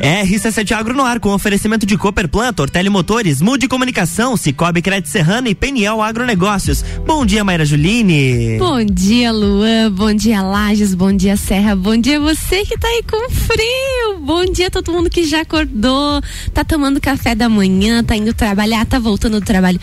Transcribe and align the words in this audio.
RC7 0.00 0.72
Agro 0.72 0.94
no 0.94 1.02
ar 1.02 1.18
com 1.18 1.32
oferecimento 1.32 1.86
de 1.86 1.96
Cooper 1.96 2.28
Plant, 2.28 2.58
Ortele 2.60 2.90
Motores, 2.90 3.40
Mude 3.40 3.66
Comunicação, 3.66 4.36
Cicobi 4.36 4.82
Crédito 4.82 5.08
Serrana 5.08 5.48
e 5.48 5.54
Peniel 5.54 6.02
Agronegócios. 6.02 6.84
Bom 7.06 7.24
dia, 7.24 7.42
Mayra 7.42 7.64
Juline. 7.64 8.58
Bom 8.58 8.84
dia, 8.84 9.32
Luan. 9.32 9.90
Bom 9.90 10.12
dia, 10.12 10.42
Lages. 10.42 10.94
Bom 10.94 11.12
dia, 11.12 11.36
Serra. 11.36 11.74
Bom 11.74 11.96
dia 11.96 12.20
você 12.20 12.64
que 12.64 12.78
tá 12.78 12.86
aí 12.86 13.02
com 13.02 13.30
frio. 13.30 14.20
Bom 14.20 14.44
dia 14.44 14.70
todo 14.70 14.92
mundo 14.92 15.08
que 15.08 15.24
já 15.24 15.42
acordou, 15.42 16.20
tá 16.52 16.64
tomando 16.64 17.00
café 17.00 17.34
da 17.34 17.48
manhã, 17.48 18.02
tá 18.04 18.16
indo 18.16 18.34
trabalhar, 18.34 18.84
tá 18.84 18.98
voltando 18.98 19.40
do 19.40 19.46
trabalho. 19.46 19.80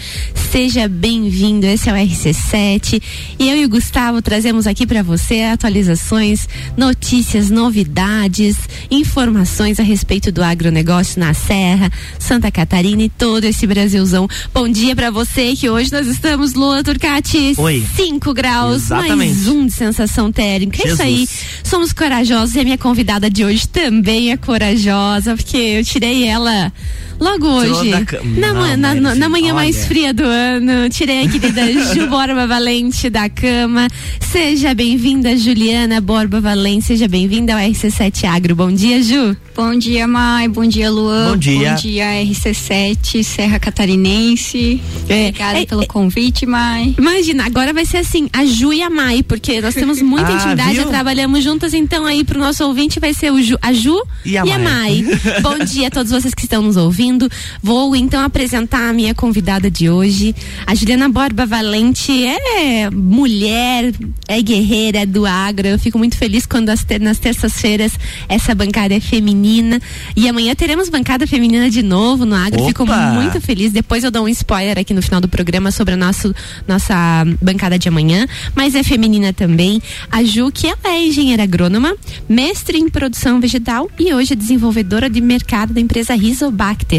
Seja 0.51 0.87
bem-vindo. 0.87 1.65
Esse 1.65 1.89
é 1.89 1.93
o 1.93 1.95
RC7 1.95 3.01
e 3.39 3.49
eu 3.49 3.57
e 3.57 3.65
o 3.65 3.69
Gustavo 3.69 4.21
trazemos 4.21 4.67
aqui 4.67 4.85
para 4.85 5.01
você 5.01 5.41
atualizações, 5.41 6.47
notícias, 6.77 7.49
novidades, 7.49 8.57
informações 8.91 9.79
a 9.79 9.83
respeito 9.83 10.02
respeito 10.03 10.33
do 10.33 10.43
agronegócio 10.43 11.17
na 11.17 11.33
Serra, 11.33 11.89
Santa 12.19 12.51
Catarina 12.51 13.03
e 13.03 13.09
todo 13.09 13.45
esse 13.45 13.65
Brasilzão. 13.65 14.27
Bom 14.53 14.67
dia 14.67 14.93
para 14.93 15.09
você 15.09 15.55
que 15.55 15.69
hoje 15.69 15.93
nós 15.93 16.05
estamos, 16.07 16.53
Lua 16.53 16.83
Turcati. 16.83 17.53
Oi. 17.55 17.81
5 17.95 18.33
graus, 18.33 18.83
Exatamente. 18.83 19.15
mais 19.15 19.47
um 19.47 19.65
de 19.65 19.71
sensação 19.71 20.29
térmica. 20.29 20.85
É 20.85 20.91
isso 20.91 21.01
aí. 21.01 21.25
Somos 21.63 21.93
corajosos 21.93 22.53
e 22.55 22.59
a 22.59 22.63
minha 22.65 22.77
convidada 22.77 23.29
de 23.29 23.45
hoje 23.45 23.65
também 23.65 24.33
é 24.33 24.35
corajosa, 24.35 25.37
porque 25.37 25.55
eu 25.55 25.85
tirei 25.85 26.25
ela 26.25 26.73
logo 27.19 27.47
hoje. 27.47 27.89
Na, 27.89 28.53
Não, 28.53 28.77
na, 28.77 28.95
na, 28.95 29.15
na, 29.15 29.29
manhã 29.29 29.47
olha. 29.47 29.55
mais 29.55 29.85
fria 29.85 30.13
do 30.13 30.23
ano. 30.23 30.89
Tirei 30.89 31.25
a 31.25 31.29
querida 31.29 31.71
Ju 31.93 32.07
Borba 32.11 32.47
Valente 32.47 33.09
da 33.09 33.29
cama. 33.29 33.87
Seja 34.19 34.73
bem-vinda, 34.73 35.37
Juliana 35.37 36.01
Borba 36.01 36.41
Valente. 36.41 36.85
Seja 36.85 37.07
bem-vinda 37.07 37.53
ao 37.53 37.59
RC7 37.59 38.25
Agro. 38.25 38.55
Bom 38.55 38.71
dia, 38.71 39.01
Ju. 39.01 39.35
Bom 39.55 39.77
dia, 39.77 40.07
Mai. 40.07 40.47
Bom 40.47 40.65
dia, 40.65 40.89
Luan. 40.89 41.31
Bom 41.31 41.37
dia. 41.37 41.69
Bom 41.69 41.75
dia, 41.75 42.05
RC7, 42.23 43.23
Serra 43.23 43.59
Catarinense. 43.59 44.81
É, 45.07 45.27
Obrigada 45.27 45.59
é, 45.59 45.65
pelo 45.65 45.83
é, 45.83 45.85
convite, 45.85 46.45
Mai. 46.47 46.95
Imagina, 46.97 47.45
agora 47.45 47.71
vai 47.71 47.85
ser 47.85 47.97
assim, 47.97 48.27
a 48.33 48.45
Ju 48.45 48.73
e 48.73 48.81
a 48.81 48.89
Mai, 48.89 49.21
porque 49.21 49.61
nós 49.61 49.75
temos 49.75 50.01
muita 50.03 50.29
ah, 50.29 50.33
intimidade, 50.33 50.75
já 50.75 50.85
trabalhamos 50.85 51.43
juntas, 51.43 51.73
então 51.73 52.05
aí 52.05 52.23
pro 52.23 52.39
nosso 52.39 52.65
ouvinte 52.65 52.99
vai 52.99 53.13
ser 53.13 53.31
o 53.31 53.39
Ju, 53.41 53.55
a 53.61 53.71
Ju 53.71 54.01
e 54.25 54.35
a, 54.37 54.43
e 54.43 54.51
a 54.51 54.57
Mai. 54.57 55.05
Bom 55.43 55.59
dia 55.63 55.87
a 55.89 55.91
todos 55.91 56.11
vocês 56.11 56.33
que 56.33 56.45
estão 56.45 56.63
nos 56.63 56.75
ouvindo. 56.75 57.12
Vou 57.61 57.95
então 57.95 58.23
apresentar 58.23 58.89
a 58.89 58.93
minha 58.93 59.13
convidada 59.13 59.69
de 59.69 59.89
hoje. 59.89 60.35
A 60.65 60.75
Juliana 60.75 61.09
Borba 61.09 61.45
Valente 61.45 62.25
é 62.25 62.89
mulher, 62.89 63.93
é 64.27 64.41
guerreira 64.41 64.99
é 64.99 65.05
do 65.05 65.25
agro. 65.25 65.67
Eu 65.67 65.79
fico 65.79 65.97
muito 65.97 66.17
feliz 66.17 66.45
quando 66.45 66.71
ter, 66.85 66.99
nas 66.99 67.17
terças-feiras 67.17 67.93
essa 68.29 68.53
bancada 68.53 68.93
é 68.93 68.99
feminina. 68.99 69.81
E 70.15 70.27
amanhã 70.27 70.53
teremos 70.55 70.89
bancada 70.89 71.25
feminina 71.25 71.69
de 71.69 71.81
novo 71.81 72.25
no 72.25 72.35
agro. 72.35 72.61
Opa. 72.61 72.67
Fico 72.67 72.85
muito 72.85 73.41
feliz. 73.41 73.71
Depois 73.71 74.03
eu 74.03 74.11
dou 74.11 74.25
um 74.25 74.27
spoiler 74.29 74.77
aqui 74.77 74.93
no 74.93 75.01
final 75.01 75.19
do 75.19 75.27
programa 75.27 75.71
sobre 75.71 75.95
a 75.95 75.97
nosso, 75.97 76.33
nossa 76.67 76.95
bancada 77.41 77.79
de 77.79 77.87
amanhã. 77.87 78.27
Mas 78.55 78.75
é 78.75 78.83
feminina 78.83 79.33
também. 79.33 79.81
A 80.11 80.23
Ju, 80.23 80.51
que 80.51 80.67
ela 80.67 80.77
é 80.85 81.07
engenheira 81.07 81.43
agrônoma, 81.43 81.95
mestre 82.29 82.77
em 82.77 82.89
produção 82.89 83.39
vegetal 83.39 83.89
e 83.99 84.13
hoje 84.13 84.33
é 84.33 84.35
desenvolvedora 84.35 85.09
de 85.09 85.21
mercado 85.21 85.73
da 85.73 85.81
empresa 85.81 86.13
Rizobacter. 86.13 86.92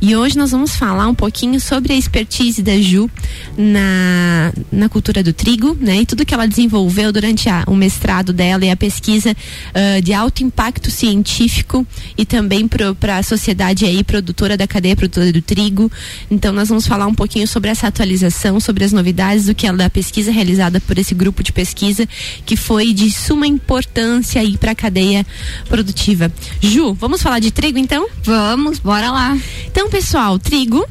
E 0.00 0.16
hoje 0.16 0.36
nós 0.36 0.50
vamos 0.50 0.74
falar 0.74 1.08
um 1.08 1.14
pouquinho 1.14 1.60
sobre 1.60 1.92
a 1.92 1.96
expertise 1.96 2.62
da 2.62 2.76
Ju 2.80 3.10
na, 3.56 4.52
na 4.72 4.88
cultura 4.88 5.22
do 5.22 5.32
trigo, 5.32 5.76
né? 5.80 5.98
E 6.00 6.06
tudo 6.06 6.24
que 6.24 6.32
ela 6.32 6.46
desenvolveu 6.46 7.12
durante 7.12 7.48
a, 7.48 7.64
o 7.66 7.74
mestrado 7.74 8.32
dela 8.32 8.64
e 8.64 8.70
a 8.70 8.76
pesquisa 8.76 9.32
uh, 9.32 10.02
de 10.02 10.12
alto 10.12 10.42
impacto 10.42 10.90
científico 10.90 11.86
e 12.16 12.24
também 12.24 12.68
para 12.68 13.18
a 13.18 13.22
sociedade 13.22 13.84
aí 13.84 14.02
produtora 14.02 14.56
da 14.56 14.66
cadeia 14.66 14.96
produtora 14.96 15.32
do 15.32 15.42
trigo. 15.42 15.90
Então 16.30 16.52
nós 16.52 16.68
vamos 16.68 16.86
falar 16.86 17.06
um 17.06 17.14
pouquinho 17.14 17.46
sobre 17.46 17.70
essa 17.70 17.86
atualização, 17.88 18.58
sobre 18.60 18.84
as 18.84 18.92
novidades 18.92 19.46
do 19.46 19.54
que 19.54 19.66
ela 19.66 19.76
da 19.76 19.90
pesquisa 19.90 20.30
realizada 20.30 20.80
por 20.80 20.98
esse 20.98 21.14
grupo 21.14 21.42
de 21.42 21.52
pesquisa 21.52 22.08
que 22.44 22.56
foi 22.56 22.92
de 22.92 23.10
suma 23.10 23.46
importância 23.46 24.40
aí 24.40 24.56
para 24.56 24.72
a 24.72 24.74
cadeia 24.74 25.26
produtiva. 25.68 26.32
Ju, 26.60 26.94
vamos 26.94 27.22
falar 27.22 27.38
de 27.38 27.50
trigo 27.50 27.78
então? 27.78 28.08
Vamos, 28.24 28.78
bora 28.78 29.10
lá. 29.10 29.35
Então, 29.66 29.88
pessoal, 29.88 30.38
trigo 30.38 30.86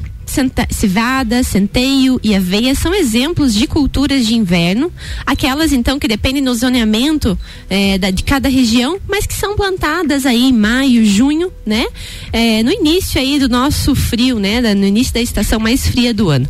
cevada, 0.70 1.42
centeio 1.42 2.20
e 2.22 2.34
aveia 2.34 2.74
são 2.74 2.94
exemplos 2.94 3.54
de 3.54 3.66
culturas 3.66 4.26
de 4.26 4.34
inverno, 4.34 4.92
aquelas 5.24 5.72
então 5.72 5.98
que 5.98 6.08
dependem 6.08 6.42
do 6.42 6.54
zoneamento 6.54 7.38
é, 7.70 7.96
da, 7.96 8.10
de 8.10 8.22
cada 8.22 8.48
região, 8.48 8.98
mas 9.08 9.26
que 9.26 9.34
são 9.34 9.56
plantadas 9.56 10.26
aí 10.26 10.44
em 10.44 10.52
maio, 10.52 11.04
junho, 11.06 11.50
né? 11.64 11.86
É, 12.32 12.62
no 12.62 12.70
início 12.70 13.20
aí 13.20 13.38
do 13.38 13.48
nosso 13.48 13.94
frio, 13.94 14.38
né? 14.38 14.60
Da, 14.60 14.74
no 14.74 14.84
início 14.84 15.14
da 15.14 15.20
estação 15.20 15.58
mais 15.58 15.86
fria 15.86 16.12
do 16.12 16.28
ano. 16.28 16.48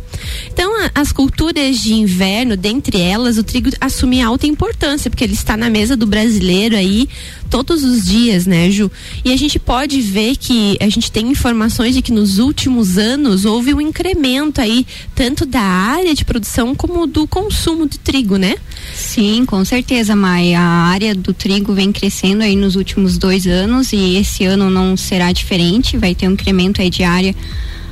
Então, 0.51 0.69
a, 0.83 0.91
as 0.95 1.11
culturas 1.11 1.77
de 1.77 1.93
inverno, 1.93 2.57
dentre 2.57 2.99
elas, 2.99 3.37
o 3.37 3.43
trigo 3.43 3.69
assume 3.79 4.21
alta 4.21 4.47
importância, 4.47 5.09
porque 5.09 5.23
ele 5.23 5.33
está 5.33 5.55
na 5.55 5.69
mesa 5.69 5.95
do 5.95 6.07
brasileiro 6.07 6.75
aí 6.75 7.07
todos 7.47 7.83
os 7.83 8.05
dias, 8.05 8.45
né, 8.45 8.69
Ju? 8.69 8.91
E 9.23 9.31
a 9.31 9.37
gente 9.37 9.57
pode 9.57 10.01
ver 10.01 10.35
que 10.35 10.77
a 10.79 10.89
gente 10.89 11.11
tem 11.11 11.27
informações 11.29 11.95
de 11.95 12.01
que 12.01 12.11
nos 12.11 12.37
últimos 12.39 12.97
anos 12.97 13.45
houve 13.45 13.73
um 13.73 13.81
incremento 13.81 14.61
aí, 14.61 14.85
tanto 15.15 15.45
da 15.45 15.61
área 15.61 16.13
de 16.13 16.23
produção 16.23 16.75
como 16.75 17.07
do 17.07 17.27
consumo 17.27 17.87
de 17.87 17.97
trigo, 17.99 18.37
né? 18.37 18.55
Sim, 18.93 19.45
com 19.45 19.63
certeza, 19.65 20.15
Mai. 20.15 20.53
A 20.53 20.61
área 20.61 21.15
do 21.15 21.33
trigo 21.33 21.73
vem 21.73 21.91
crescendo 21.91 22.43
aí 22.43 22.55
nos 22.55 22.75
últimos 22.75 23.17
dois 23.17 23.47
anos 23.47 23.93
e 23.93 24.15
esse 24.15 24.45
ano 24.45 24.69
não 24.69 24.95
será 24.95 25.31
diferente, 25.31 25.97
vai 25.97 26.13
ter 26.13 26.27
um 26.27 26.33
incremento 26.33 26.81
aí 26.81 26.89
de 26.89 27.03
área 27.03 27.35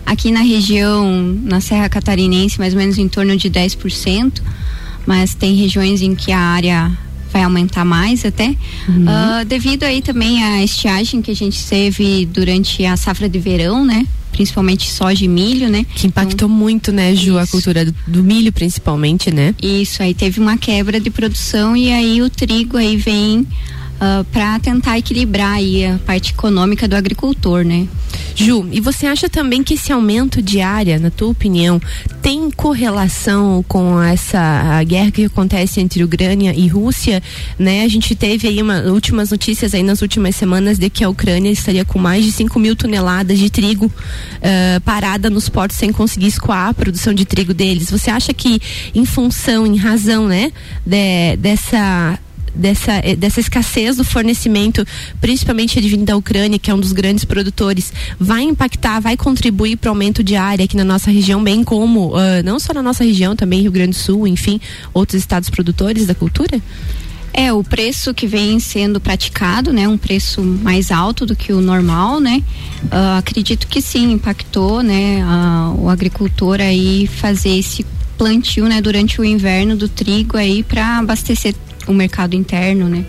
aqui 0.06 0.32
na 0.32 0.42
região, 0.42 1.12
na 1.44 1.60
Serra 1.60 1.90
Catarinense, 1.90 2.60
mais 2.60 2.74
ou 2.74 2.80
menos 2.80 2.98
em 2.98 3.08
torno 3.08 3.36
de 3.36 3.50
10%, 3.50 4.42
mas 5.06 5.34
tem 5.34 5.56
regiões 5.56 6.02
em 6.02 6.14
que 6.14 6.32
a 6.32 6.40
área 6.40 6.92
vai 7.35 7.44
aumentar 7.44 7.84
mais 7.84 8.23
até, 8.23 8.56
uhum. 8.88 9.03
uh, 9.03 9.46
devido 9.46 9.84
aí 9.84 10.01
também 10.01 10.41
à 10.41 10.63
estiagem 10.63 11.22
que 11.22 11.29
a 11.29 11.35
gente 11.35 11.62
teve 11.68 12.25
durante 12.25 12.85
a 12.85 12.96
safra 12.96 13.28
de 13.28 13.38
verão, 13.38 13.84
né? 13.84 14.07
Principalmente 14.31 14.90
soja 14.90 15.25
e 15.25 15.28
milho, 15.28 15.69
né? 15.69 15.85
Que 15.96 16.07
impactou 16.07 16.47
então, 16.47 16.50
muito, 16.50 16.94
né, 16.94 17.13
Ju, 17.13 17.31
isso. 17.31 17.38
a 17.38 17.47
cultura 17.47 17.84
do, 17.84 17.94
do, 18.07 18.23
milho 18.23 18.53
principalmente, 18.53 19.34
né? 19.34 19.53
Isso, 19.62 20.01
aí 20.01 20.13
teve 20.13 20.40
uma 20.40 20.57
quebra 20.57 20.97
de 20.97 21.09
produção 21.09 21.75
e 21.75 21.91
aí 21.91 22.22
o 22.22 22.29
trigo 22.29 22.78
aí 22.78 22.96
vem 22.96 23.46
uh, 23.96 24.22
ah, 24.22 24.26
para 24.32 24.60
tentar 24.60 24.98
equilibrar 24.98 25.58
a 25.58 25.98
parte 26.06 26.32
econômica 26.32 26.88
do 26.88 26.96
agricultor, 26.96 27.64
né? 27.64 27.88
Ju, 28.36 28.68
e 28.72 28.82
você 28.82 29.08
acha 29.08 29.30
também 29.30 29.64
que 29.64 29.76
esse 29.76 29.94
aumento 29.94 30.42
de 30.42 30.60
área, 30.60 31.00
na 31.00 31.10
tua 31.10 31.30
opinião, 31.30 31.82
tem 32.22 32.52
correlação 32.52 33.64
com 33.66 34.02
essa 34.02 34.84
guerra 34.84 35.10
que 35.10 35.26
acontece 35.26 35.80
entre 35.80 36.04
Ucrânia 36.04 36.54
e 36.54 36.68
Rússia, 36.68 37.24
né? 37.58 37.84
A 37.84 37.88
gente 37.88 38.14
teve 38.14 38.48
aí 38.48 38.62
uma, 38.62 38.82
últimas 38.82 39.32
notícias 39.32 39.74
aí 39.74 39.84
nas 39.84 40.02
últimas 40.02 40.36
semanas 40.36 40.78
de 40.78 40.90
que 40.90 41.04
a 41.04 41.10
Ucrânia 41.10 41.50
estaria 41.50 41.86
com 41.86 41.98
mais 41.98 42.26
de 42.26 42.32
5 42.32 42.60
mil 42.60 42.76
toneladas 42.76 43.40
de 43.40 43.50
trigo 43.50 43.86
uh, 43.86 44.82
parada 44.82 45.30
nos 45.30 45.48
portos 45.48 45.78
sem 45.78 45.94
conseguir 45.94 46.28
escoar 46.28 46.70
a 46.70 46.74
produção 46.74 47.14
de 47.14 47.24
trigo 47.26 47.54
deles. 47.54 47.90
Você 47.90 48.10
acha 48.10 48.34
que 48.34 48.62
em 48.94 49.06
função, 49.06 49.66
em 49.66 49.78
razão, 49.78 50.28
né, 50.28 50.52
de, 50.86 51.38
dessa 51.38 52.20
dessa, 52.56 52.94
eh, 53.04 53.16
dessa 53.16 53.40
escassez 53.40 53.98
do 53.98 54.04
fornecimento, 54.04 54.86
principalmente 55.20 55.78
advindo 55.78 56.06
da 56.06 56.16
Ucrânia, 56.16 56.58
que 56.58 56.72
é 56.72 56.74
um 56.74 56.80
dos 56.80 56.94
grandes 56.94 57.26
produtores, 57.26 57.92
vai 58.20 58.44
impactar, 58.44 59.00
vai 59.00 59.18
contribuir 59.18 59.78
para 59.78 59.90
o 59.90 59.92
aumento 59.92 60.24
de 60.24 60.36
área 60.36 60.66
aqui 60.66 60.78
na 60.78 60.84
nossa 60.84 61.12
região, 61.12 61.44
bem 61.44 61.64
como 61.64 62.16
uh, 62.16 62.44
não 62.44 62.60
só 62.60 62.74
na 62.74 62.82
nossa 62.82 63.04
região, 63.04 63.36
também 63.36 63.62
Rio 63.62 63.72
Grande 63.72 63.92
do 63.92 63.96
Sul, 63.96 64.28
enfim, 64.28 64.60
outros 64.94 65.20
estados 65.20 65.50
produtores 65.50 66.06
da 66.06 66.16
cultura? 66.16 66.62
É, 67.38 67.52
o 67.52 67.62
preço 67.62 68.14
que 68.14 68.26
vem 68.26 68.62
sendo 68.62 68.98
praticado, 69.02 69.74
né, 69.74 69.86
um 69.90 69.98
preço 69.98 70.42
mais 70.42 70.90
alto 70.90 71.26
do 71.26 71.35
que 71.35 71.52
o 71.52 71.59
normal, 71.59 72.22
né? 72.22 72.41
Uh, 72.85 73.18
acredito 73.18 73.68
que 73.68 73.82
sim, 73.82 74.14
impactou, 74.14 74.82
né, 74.82 75.22
uh, 75.22 75.82
o 75.82 75.90
agricultor 75.90 76.62
aí 76.62 77.08
fazer 77.08 77.58
esse 77.58 77.85
plantio, 78.18 78.70
né, 78.70 78.79
durante 78.82 79.20
o 79.20 79.26
inverno 79.26 79.76
do 79.76 79.90
trigo 79.90 80.38
aí 80.38 80.64
para 80.64 81.00
abastecer 81.00 81.53
o 81.87 81.93
mercado 81.93 82.35
interno, 82.35 82.87
né? 82.90 83.05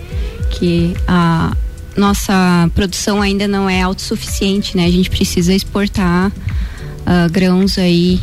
Que 0.51 0.95
a 1.07 1.57
nossa 1.97 2.71
produção 2.75 3.23
ainda 3.23 3.49
não 3.49 3.69
é 3.69 3.83
autossuficiente, 3.83 4.77
né? 4.77 4.87
A 4.87 4.91
gente 4.91 5.11
precisa 5.11 5.53
exportar 5.53 6.31
uh, 6.31 7.31
grãos 7.31 7.79
aí 7.79 8.21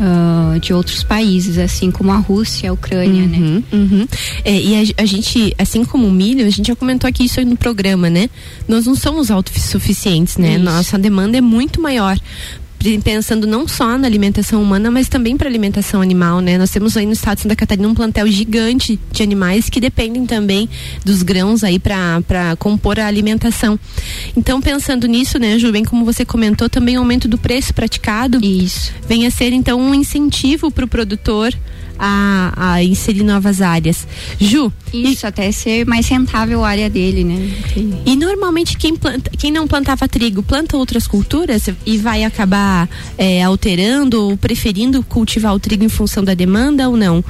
Uh, 0.00 0.58
de 0.60 0.72
outros 0.72 1.02
países, 1.02 1.58
assim 1.58 1.90
como 1.90 2.10
a 2.10 2.16
Rússia, 2.16 2.70
a 2.70 2.72
Ucrânia, 2.72 3.26
né? 3.26 3.36
uhum, 3.36 3.54
né? 3.54 3.62
Uhum. 3.70 4.08
É, 4.42 4.58
e 4.58 4.74
a, 4.96 5.02
a, 5.02 5.04
gente, 5.04 5.54
assim 5.58 5.84
como 5.84 6.06
o 6.06 6.10
milho, 6.10 6.46
a 6.46 6.48
gente 6.48 6.68
já 6.68 6.74
comentou 6.74 7.06
aqui 7.06 7.24
isso 7.24 7.38
aí 7.38 7.44
no 7.44 7.54
programa, 7.54 8.08
né? 8.08 8.30
Nós 8.66 8.86
não 8.86 8.94
somos 8.94 9.30
autossuficientes, 9.30 10.38
né? 10.38 10.54
Isso. 10.54 10.64
Nossa 10.64 10.98
demanda 10.98 11.36
é 11.36 11.42
muito 11.42 11.82
maior 11.82 12.16
pensando 13.04 13.46
não 13.46 13.68
só 13.68 13.98
na 13.98 14.06
alimentação 14.06 14.62
humana, 14.62 14.90
mas 14.90 15.08
também 15.08 15.36
para 15.36 15.48
alimentação 15.48 16.00
animal, 16.00 16.40
né? 16.40 16.56
Nós 16.56 16.70
temos 16.70 16.96
aí 16.96 17.04
no 17.04 17.12
estado 17.12 17.36
de 17.36 17.42
Santa 17.42 17.54
Catarina 17.54 17.86
um 17.86 17.94
plantel 17.94 18.26
gigante 18.26 18.98
de 19.12 19.22
animais 19.22 19.68
que 19.68 19.80
dependem 19.80 20.24
também 20.24 20.68
dos 21.04 21.22
grãos 21.22 21.62
aí 21.62 21.78
para 21.78 22.56
compor 22.58 22.98
a 22.98 23.06
alimentação. 23.06 23.78
Então, 24.34 24.60
pensando 24.60 25.06
nisso, 25.06 25.38
né, 25.38 25.58
Ju, 25.58 25.70
bem 25.70 25.84
como 25.84 26.04
você 26.04 26.24
comentou, 26.24 26.70
também 26.70 26.96
o 26.96 27.00
aumento 27.00 27.28
do 27.28 27.36
preço 27.36 27.74
praticado. 27.74 28.38
Isso. 28.42 28.92
Vem 29.06 29.26
a 29.26 29.30
ser, 29.30 29.52
então, 29.52 29.78
um 29.78 29.94
incentivo 29.94 30.70
para 30.70 30.84
o 30.84 30.88
produtor 30.88 31.54
a, 32.00 32.52
a, 32.56 32.82
inserir 32.82 33.22
novas 33.22 33.60
áreas. 33.60 34.08
Ju. 34.38 34.72
Isso, 34.92 35.26
e, 35.26 35.28
até 35.28 35.52
ser 35.52 35.86
mais 35.86 36.08
rentável 36.08 36.64
a 36.64 36.68
área 36.68 36.88
dele, 36.88 37.22
né? 37.22 37.50
E 38.06 38.16
normalmente 38.16 38.76
quem, 38.76 38.96
planta, 38.96 39.30
quem 39.38 39.52
não 39.52 39.68
plantava 39.68 40.08
trigo 40.08 40.42
planta 40.42 40.76
outras 40.76 41.06
culturas 41.06 41.68
e 41.84 41.98
vai 41.98 42.24
acabar 42.24 42.88
é, 43.18 43.42
alterando 43.42 44.30
ou 44.30 44.36
preferindo 44.36 45.02
cultivar 45.02 45.54
o 45.54 45.60
trigo 45.60 45.84
em 45.84 45.88
função 45.88 46.24
da 46.24 46.32
demanda 46.32 46.88
ou 46.88 46.96
não? 46.96 47.22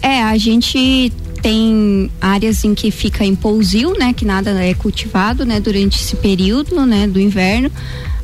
É, 0.00 0.22
a 0.22 0.36
gente 0.36 1.12
tem 1.42 2.10
áreas 2.20 2.64
em 2.64 2.74
que 2.74 2.90
fica 2.90 3.24
em 3.24 3.34
pousio, 3.34 3.96
né, 3.98 4.12
que 4.12 4.24
nada 4.24 4.50
é 4.62 4.74
cultivado, 4.74 5.44
né, 5.44 5.60
durante 5.60 6.00
esse 6.00 6.16
período, 6.16 6.86
né, 6.86 7.06
do 7.06 7.20
inverno. 7.20 7.70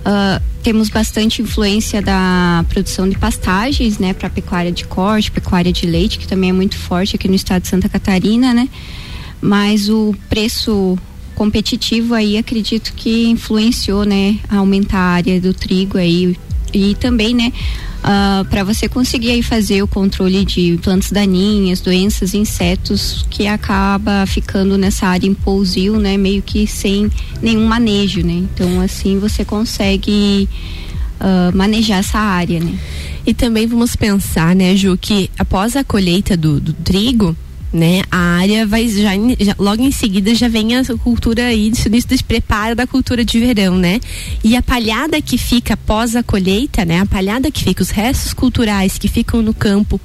Uh, 0.01 0.43
temos 0.63 0.89
bastante 0.89 1.43
influência 1.43 2.01
da 2.01 2.65
produção 2.69 3.09
de 3.09 3.19
pastagens, 3.19 3.99
né, 3.99 4.13
para 4.13 4.29
pecuária 4.31 4.73
de 4.73 4.85
corte, 4.85 5.31
pecuária 5.31 5.73
de 5.73 5.87
leite, 5.87 6.19
que 6.19 6.27
também 6.27 6.51
é 6.51 6.53
muito 6.53 6.77
forte 6.77 7.17
aqui 7.17 7.29
no 7.29 7.35
estado 7.35 7.63
de 7.63 7.69
Santa 7.69 7.89
Catarina, 7.89 8.55
né. 8.55 8.69
Mas 9.41 9.89
o 9.89 10.15
preço 10.29 10.99
competitivo 11.35 12.15
aí 12.15 12.37
acredito 12.37 12.93
que 12.95 13.29
influenciou, 13.29 14.05
né, 14.05 14.39
a 14.49 14.57
aumentar 14.57 14.99
a 14.99 15.13
área 15.15 15.41
do 15.41 15.55
trigo 15.55 15.97
aí 15.97 16.37
e 16.73 16.95
também, 16.95 17.35
né, 17.35 17.53
uh, 17.55 18.01
ah, 18.03 18.47
para 18.49 18.65
você 18.65 18.89
conseguir 18.89 19.31
aí 19.31 19.43
fazer 19.43 19.83
o 19.83 19.89
controle 19.89 20.45
de 20.45 20.79
plantas 20.83 21.11
daninhas, 21.11 21.81
doenças, 21.81 22.35
insetos 22.35 23.27
que 23.31 23.47
acaba 23.47 24.25
ficando 24.27 24.77
nessa 24.77 25.07
área 25.07 25.27
em 25.27 25.35
pousio, 25.35 25.99
né, 25.99 26.17
meio 26.17 26.43
que 26.43 26.67
sem 26.67 27.11
nenhum 27.43 27.67
manejo, 27.67 28.23
né? 28.25 28.35
Então 28.35 28.81
assim 28.81 29.19
você 29.19 29.45
consegue 29.45 30.49
uh, 31.21 31.57
manejar 31.57 31.99
essa 31.99 32.19
área, 32.19 32.61
né? 32.61 32.79
E 33.27 33.35
também 33.35 33.67
vamos 33.67 33.95
pensar, 33.95 34.55
né, 34.55 34.75
Ju, 34.75 34.97
que 34.97 35.31
após 35.39 35.77
a 35.77 35.85
colheita 35.85 36.37
do, 36.37 36.61
do 36.61 36.73
trigo, 36.73 37.37
né? 37.73 38.03
A 38.11 38.19
área 38.19 38.67
vai 38.67 38.89
já, 38.89 39.11
já, 39.39 39.55
logo 39.59 39.83
em 39.83 39.91
seguida 39.91 40.35
já 40.35 40.49
vem 40.49 40.77
a 40.77 40.85
cultura 40.97 41.47
aí, 41.47 41.71
isso 41.71 41.89
despreparo 41.89 42.75
da 42.75 42.87
cultura 42.87 43.25
de 43.25 43.39
verão, 43.39 43.77
né? 43.77 44.01
E 44.43 44.57
a 44.57 44.63
palhada 44.63 45.21
que 45.21 45.37
fica 45.37 45.75
após 45.75 46.17
a 46.17 46.23
colheita, 46.23 46.85
né? 46.85 47.01
A 47.01 47.07
palhada 47.07 47.51
que 47.51 47.65
fica, 47.65 47.83
os 47.83 47.91
restos 47.91 48.33
culturais 48.33 48.99
que 48.99 49.09
ficam 49.09 49.43
no 49.43 49.53
campo 49.53 50.01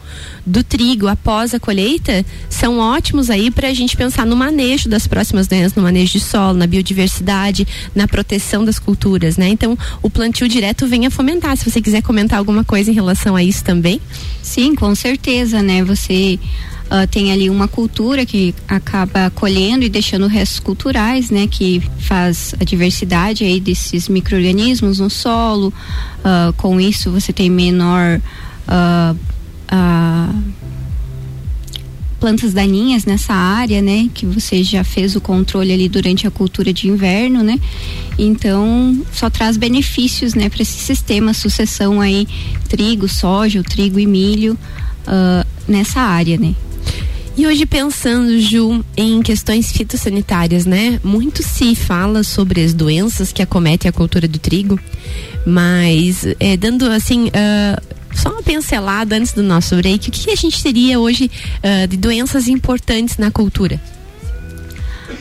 do 0.46 0.64
trigo 0.64 1.08
após 1.08 1.54
a 1.54 1.60
colheita 1.60 2.26
são 2.50 2.80
ótimos 2.80 3.30
aí 3.30 3.50
para 3.50 3.70
a 3.70 3.74
gente 3.74 3.96
pensar 3.96 4.26
no 4.26 4.36
manejo 4.36 4.90
das 4.90 5.08
próximas 5.08 5.48
doenças, 5.48 5.76
no 5.76 5.84
manejo 5.84 6.14
de 6.14 6.20
solo, 6.20 6.58
na 6.58 6.68
biodiversidade, 6.68 7.68
na 7.96 8.08
proteção 8.08 8.66
das 8.66 8.78
culturas, 8.80 9.38
né? 9.38 9.48
Então, 9.48 9.78
o 10.02 10.10
plantio 10.10 10.48
direto 10.48 10.88
vem 10.88 11.06
a 11.06 11.12
fomentar. 11.12 11.56
Se 11.56 11.70
você 11.70 11.82
quiser 11.82 12.02
comentar 12.02 12.40
alguma 12.40 12.64
coisa 12.64 12.92
em 12.92 12.94
relação 12.94 13.36
a 13.36 13.44
isso 13.44 13.64
também. 13.64 14.02
Sim, 14.42 14.76
com 14.76 14.94
certeza, 14.94 15.62
né? 15.62 15.84
Você 15.84 16.38
Uh, 16.92 17.08
tem 17.08 17.32
ali 17.32 17.50
uma 17.50 17.68
cultura 17.68 18.24
que 18.24 18.54
acaba 18.68 19.32
colhendo 19.32 19.84
e 19.84 19.90
deixando 19.90 20.28
restos 20.28 20.60
culturais, 20.60 21.32
né, 21.32 21.48
que 21.48 21.82
faz 21.98 22.54
a 22.60 22.64
diversidade 22.64 23.44
aí 23.44 23.60
desses 23.60 24.08
microrganismos 24.08 25.00
no 25.00 25.10
solo. 25.10 25.74
Uh, 26.20 26.54
com 26.54 26.80
isso 26.80 27.10
você 27.10 27.34
tem 27.34 27.50
menor 27.50 28.22
uh, 28.68 29.18
plantas 32.20 32.54
daninhas 32.54 33.06
nessa 33.06 33.34
área, 33.34 33.82
né, 33.82 34.08
que 34.14 34.26
você 34.26 34.64
já 34.64 34.84
fez 34.84 35.16
o 35.16 35.22
controle 35.22 35.74
ali 35.74 35.90
durante 35.90 36.28
a 36.28 36.32
cultura 36.32 36.72
de 36.72 36.88
inverno, 36.88 37.42
né? 37.42 37.60
Então 38.20 39.04
só 39.12 39.32
traz 39.32 39.58
benefícios, 39.58 40.36
né, 40.36 40.48
para 40.48 40.62
esse 40.62 40.78
sistema 40.78 41.34
sucessão 41.34 42.00
aí 42.00 42.28
trigo, 42.70 43.08
soja, 43.08 43.64
trigo 43.64 44.00
e 44.00 44.06
milho 44.06 44.58
nessa 45.68 46.02
área, 46.02 46.38
né? 46.38 46.54
E 47.36 47.48
hoje 47.48 47.66
pensando, 47.66 48.40
Ju, 48.40 48.86
em 48.96 49.22
questões 49.24 49.72
fitossanitárias, 49.72 50.68
né? 50.68 51.00
Muito 51.04 51.42
se 51.42 51.74
fala 51.74 52.24
sobre 52.24 52.64
as 52.64 52.76
doenças 52.76 53.34
que 53.34 53.42
acometem 53.42 53.90
a 53.90 53.92
cultura 53.92 54.28
do 54.28 54.38
trigo, 54.38 54.80
mas 55.46 56.26
é, 56.40 56.56
dando 56.56 56.86
assim. 56.86 57.28
Uh, 57.28 57.94
só 58.14 58.30
uma 58.30 58.44
pincelada 58.44 59.16
antes 59.16 59.34
do 59.34 59.42
nosso 59.42 59.76
break, 59.76 60.10
o 60.10 60.12
que 60.12 60.30
a 60.30 60.36
gente 60.36 60.62
teria 60.62 61.00
hoje 61.00 61.32
uh, 61.58 61.88
de 61.88 61.98
doenças 61.98 62.48
importantes 62.48 63.18
na 63.18 63.32
cultura? 63.32 63.82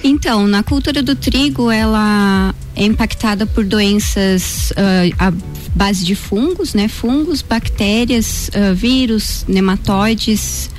Então, 0.05 0.47
na 0.47 0.63
cultura 0.63 1.03
do 1.03 1.17
trigo, 1.17 1.71
ela 1.71 2.55
é 2.77 2.85
impactada 2.85 3.47
por 3.47 3.65
doenças 3.65 4.71
uh, 4.73 5.15
à 5.19 5.33
base 5.75 6.05
de 6.05 6.15
fungos, 6.15 6.75
né? 6.75 6.89
Fungos, 6.89 7.41
bactérias, 7.41 8.51
uh, 8.51 8.75
vírus, 8.75 9.45
nematóides, 9.49 10.71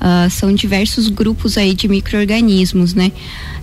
Uh, 0.00 0.28
são 0.28 0.52
diversos 0.52 1.08
grupos 1.08 1.56
aí 1.56 1.72
de 1.74 1.88
micro-organismos, 1.88 2.94
né? 2.94 3.10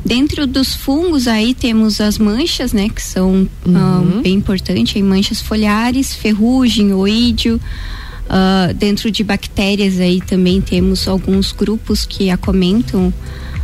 Dentro 0.03 0.47
dos 0.47 0.73
fungos 0.73 1.27
aí 1.27 1.53
temos 1.53 2.01
as 2.01 2.17
manchas, 2.17 2.73
né? 2.73 2.89
Que 2.89 3.01
são 3.01 3.47
uhum. 3.65 4.17
uh, 4.17 4.21
bem 4.21 4.33
importantes, 4.35 4.95
aí 4.95 5.03
manchas 5.03 5.39
foliares, 5.39 6.15
ferrugem, 6.15 6.93
oídio. 6.93 7.59
Uh, 8.25 8.73
dentro 8.73 9.11
de 9.11 9.23
bactérias 9.23 9.99
aí 9.99 10.21
também 10.21 10.61
temos 10.61 11.07
alguns 11.07 11.51
grupos 11.51 12.05
que 12.05 12.29
acomentam 12.29 13.13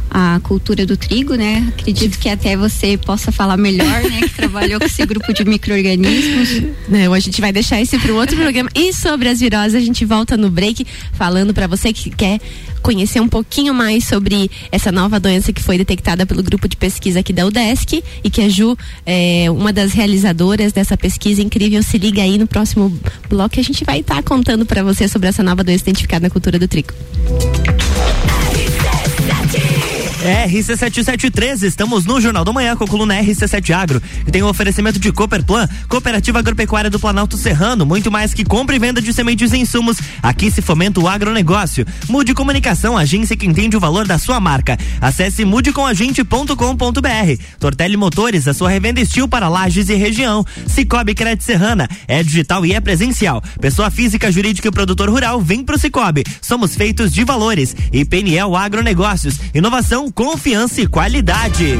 a 0.09 0.39
cultura 0.42 0.86
do 0.86 0.95
trigo, 0.95 1.36
né? 1.36 1.71
Acredito 1.77 2.18
que 2.18 2.30
até 2.30 2.56
você 2.56 2.98
possa 2.98 3.31
falar 3.31 3.57
melhor, 3.57 4.04
né? 4.04 4.21
Que 4.21 4.33
trabalhou 4.33 4.80
com 4.80 4.86
esse 4.86 5.06
grupo 5.06 5.33
de 5.33 5.44
micro-organismos. 5.44 6.63
Não, 6.88 7.13
a 7.13 7.19
gente 7.19 7.42
vai 7.42 7.51
deixar 7.51 7.81
isso 7.81 8.00
para 8.00 8.13
um 8.13 8.15
outro 8.15 8.36
programa. 8.38 8.69
E 8.74 8.94
sobre 8.94 9.30
as 9.30 9.39
viroses, 9.39 9.75
a 9.75 9.80
gente 9.80 10.06
volta 10.06 10.38
no 10.38 10.50
break 10.50 10.86
falando 11.13 11.54
para 11.54 11.68
você 11.68 11.92
que 11.92 12.09
quer 12.09 12.39
conhecer 12.81 13.19
um 13.19 13.27
pouquinho 13.27 13.74
mais 13.74 14.06
sobre 14.06 14.50
essa 14.71 14.92
nova 14.92 15.19
doença 15.19 15.51
que 15.51 15.62
foi 15.62 15.77
detectada 15.77 16.25
pelo 16.25 16.42
grupo 16.42 16.68
de 16.68 16.77
pesquisa 16.77 17.19
aqui 17.19 17.33
da 17.33 17.45
UDESC 17.45 18.04
e 18.24 18.30
que 18.30 18.42
a 18.42 18.50
Ju 18.50 18.77
é 19.06 19.48
uma 19.51 19.74
das 19.74 19.92
realizadoras 19.92 20.71
dessa 20.71 20.95
pesquisa 20.95 21.42
incrível. 21.42 21.83
Se 21.83 21.98
liga 21.98 22.21
aí 22.21 22.38
no 22.38 22.48
próximo 22.48 22.98
bloco 23.30 23.56
que 23.56 23.59
a 23.59 23.63
gente 23.63 23.83
vai 23.83 24.00
estar 24.00 24.15
tá 24.15 24.24
contando 24.24 24.65
para 24.65 24.83
você 24.83 25.07
sobre 25.07 25.27
essa 25.27 25.44
nova 25.44 25.63
doença 25.63 25.83
identificada 25.83 26.27
na 26.27 26.30
cultura 26.30 26.57
do 26.57 26.68
trigo. 26.68 26.94
RC7713, 30.28 31.64
estamos 31.64 32.06
no 32.06 32.20
Jornal 32.20 32.44
da 32.44 32.52
Manhã 32.52 32.76
com 32.76 32.84
a 32.84 32.88
coluna 32.88 33.18
RC7 33.18 33.74
Agro, 33.74 34.02
que 34.26 34.30
tem 34.30 34.44
um 34.44 34.48
oferecimento 34.48 35.00
de 35.00 35.10
Cooperplan, 35.10 35.69
Cooperativa 35.88 36.40
Agropecuária 36.40 36.90
do 36.90 37.00
Planalto 37.00 37.38
Serrano, 37.38 37.86
muito 37.86 38.12
mais 38.12 38.34
que 38.34 38.44
compra 38.44 38.76
e 38.76 38.80
venda 38.80 39.02
de 39.02 39.14
sementes 39.14 39.54
e 39.54 39.57
insumos. 39.57 39.96
Aqui 40.22 40.52
se 40.52 40.62
fomenta 40.62 41.00
o 41.00 41.07
agronegócio. 41.07 41.88
Mude 42.10 42.34
Comunicação, 42.34 42.98
agência 42.98 43.38
que 43.38 43.46
entende 43.46 43.78
o 43.78 43.80
valor 43.80 44.06
da 44.06 44.18
sua 44.18 44.38
marca. 44.38 44.78
Acesse 45.00 45.46
mudecomagente.com.br. 45.46 47.44
Tortelli 47.57 47.96
Motores, 47.96 48.50
a 48.50 48.54
sua 48.54 48.69
revenda 48.69 49.00
estil 49.00 49.30
para 49.30 49.48
lajes 49.48 49.88
e 49.88 49.96
região. 49.96 50.46
Cicobi 50.68 51.16
Crédito 51.16 51.46
Serrana, 51.46 51.88
é 52.06 52.22
digital 52.22 52.66
e 52.66 52.74
é 52.74 52.81
presencial. 52.81 53.42
Pessoa 53.62 53.90
física, 53.90 54.30
jurídica 54.30 54.68
e 54.68 54.72
produtor 54.72 55.10
rural, 55.10 55.40
vem 55.40 55.64
pro 55.64 55.80
Cicobi. 55.80 56.26
Somos 56.42 56.76
feitos 56.76 57.14
de 57.14 57.24
valores. 57.24 57.74
E 57.94 58.04
PNL 58.04 58.54
Agronegócios, 58.57 59.40
inovação 59.54 60.12
confiança 60.18 60.81
e 60.81 60.88
qualidade. 60.88 61.78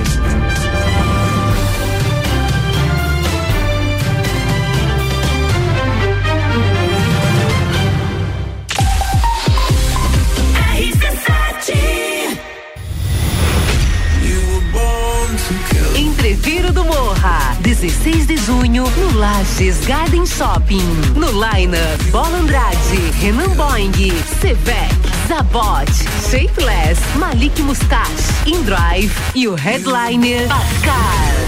Entreviro 15.96 16.72
do 16.72 16.86
Morra, 16.86 17.58
16 17.62 18.27
de 18.27 18.38
junho, 18.38 18.84
no 18.98 19.17
Lages 19.17 19.79
Garden 19.88 20.27
Shopping. 20.27 20.86
No 21.15 21.32
Line 21.32 21.75
Bola 22.12 22.38
Andrade, 22.38 22.98
Renan 23.20 23.50
Boing, 23.56 23.91
Sevec. 24.39 25.07
Zabot, 25.27 25.91
Shapeless, 26.29 27.00
Malik 27.15 27.60
Mustache, 27.60 28.31
InDrive 28.46 29.12
e 29.36 29.46
o 29.48 29.55
headliner 29.55 30.48
Pascal. 30.48 30.96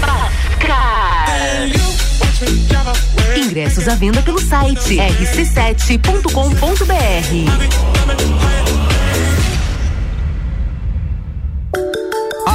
Pascal. 0.02 1.70
Ingressos 3.36 3.88
à 3.88 3.94
venda 3.94 4.20
pelo 4.20 4.38
site 4.38 4.96
rc7.com.br. 4.96 7.80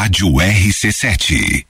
Rádio 0.00 0.28
RC7. 0.40 1.69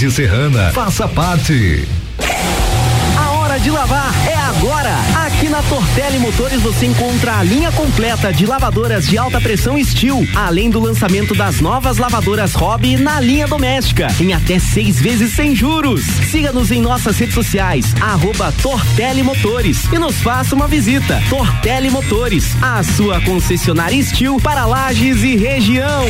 de 0.00 0.10
Serrana. 0.10 0.72
Faça 0.72 1.06
parte. 1.06 1.86
A 3.18 3.30
hora 3.32 3.60
de 3.60 3.70
lavar 3.70 4.10
é 4.26 4.34
agora. 4.34 4.96
Aqui 5.26 5.50
na 5.50 5.62
Tortelli 5.64 6.18
Motores 6.18 6.62
você 6.62 6.86
encontra 6.86 7.36
a 7.36 7.42
linha 7.42 7.70
completa 7.70 8.32
de 8.32 8.46
lavadoras 8.46 9.06
de 9.06 9.18
alta 9.18 9.38
pressão 9.42 9.76
Steel, 9.84 10.26
além 10.34 10.70
do 10.70 10.80
lançamento 10.80 11.34
das 11.34 11.60
novas 11.60 11.98
lavadoras 11.98 12.54
Hobby 12.54 12.96
na 12.96 13.20
linha 13.20 13.46
doméstica, 13.46 14.06
em 14.18 14.32
até 14.32 14.58
seis 14.58 14.98
vezes 14.98 15.34
sem 15.34 15.54
juros. 15.54 16.00
Siga-nos 16.30 16.70
em 16.70 16.80
nossas 16.80 17.18
redes 17.18 17.34
sociais, 17.34 17.94
arroba 18.00 18.54
Motores 19.22 19.84
e 19.92 19.98
nos 19.98 20.16
faça 20.22 20.54
uma 20.54 20.66
visita. 20.66 21.22
Tortelli 21.28 21.90
Motores, 21.90 22.56
a 22.62 22.82
sua 22.82 23.20
concessionária 23.20 24.02
Steel 24.02 24.40
para 24.40 24.64
lajes 24.64 25.22
e 25.22 25.36
região. 25.36 26.06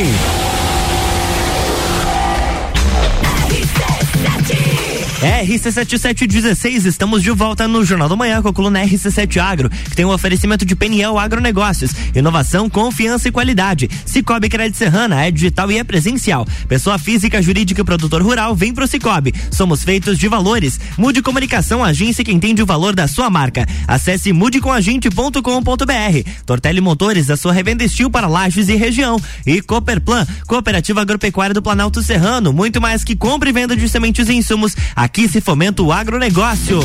RC7716, 5.21 6.85
estamos 6.85 7.21
de 7.21 7.29
volta 7.29 7.67
no 7.67 7.85
Jornal 7.85 8.09
da 8.09 8.15
Manhã 8.15 8.41
com 8.41 8.47
a 8.47 8.53
coluna 8.53 8.83
RC7 8.83 9.37
Agro, 9.37 9.69
que 9.69 9.95
tem 9.95 10.03
um 10.03 10.09
oferecimento 10.09 10.65
de 10.65 10.75
Peniel 10.75 11.19
Agronegócios, 11.19 11.91
inovação, 12.15 12.67
confiança 12.67 13.27
e 13.27 13.31
qualidade. 13.31 13.87
Cicobi 14.03 14.49
Crédito 14.49 14.79
Serrana 14.79 15.23
é 15.23 15.29
digital 15.29 15.71
e 15.71 15.77
é 15.77 15.83
presencial. 15.83 16.47
Pessoa 16.67 16.97
física, 16.97 17.39
jurídica 17.39 17.81
e 17.81 17.83
produtor 17.83 18.23
rural, 18.23 18.55
vem 18.55 18.73
pro 18.73 18.87
Cicobi. 18.87 19.31
Somos 19.51 19.83
feitos 19.83 20.17
de 20.17 20.27
valores. 20.27 20.79
Mude 20.97 21.21
Comunicação, 21.21 21.83
agência 21.83 22.25
que 22.25 22.31
entende 22.31 22.63
o 22.63 22.65
valor 22.65 22.95
da 22.95 23.07
sua 23.07 23.29
marca. 23.29 23.67
Acesse 23.87 24.33
mudecomagente.com.br. 24.33 26.29
Tortelli 26.47 26.81
Motores, 26.81 27.29
a 27.29 27.37
sua 27.37 27.53
revenda 27.53 27.83
estil 27.83 28.09
para 28.09 28.25
lajes 28.25 28.69
e 28.69 28.75
região. 28.75 29.21
E 29.45 29.61
Cooperplan, 29.61 30.25
Cooperativa 30.47 30.99
Agropecuária 30.99 31.53
do 31.53 31.61
Planalto 31.61 32.01
Serrano, 32.01 32.51
muito 32.51 32.81
mais 32.81 33.03
que 33.03 33.15
compra 33.15 33.49
e 33.49 33.51
venda 33.51 33.75
de 33.75 33.87
sementes 33.87 34.27
e 34.27 34.33
insumos. 34.33 34.75
Aqui 34.95 35.10
Aqui 35.11 35.27
se 35.27 35.41
fomenta 35.41 35.83
o 35.83 35.91
agronegócio. 35.91 36.79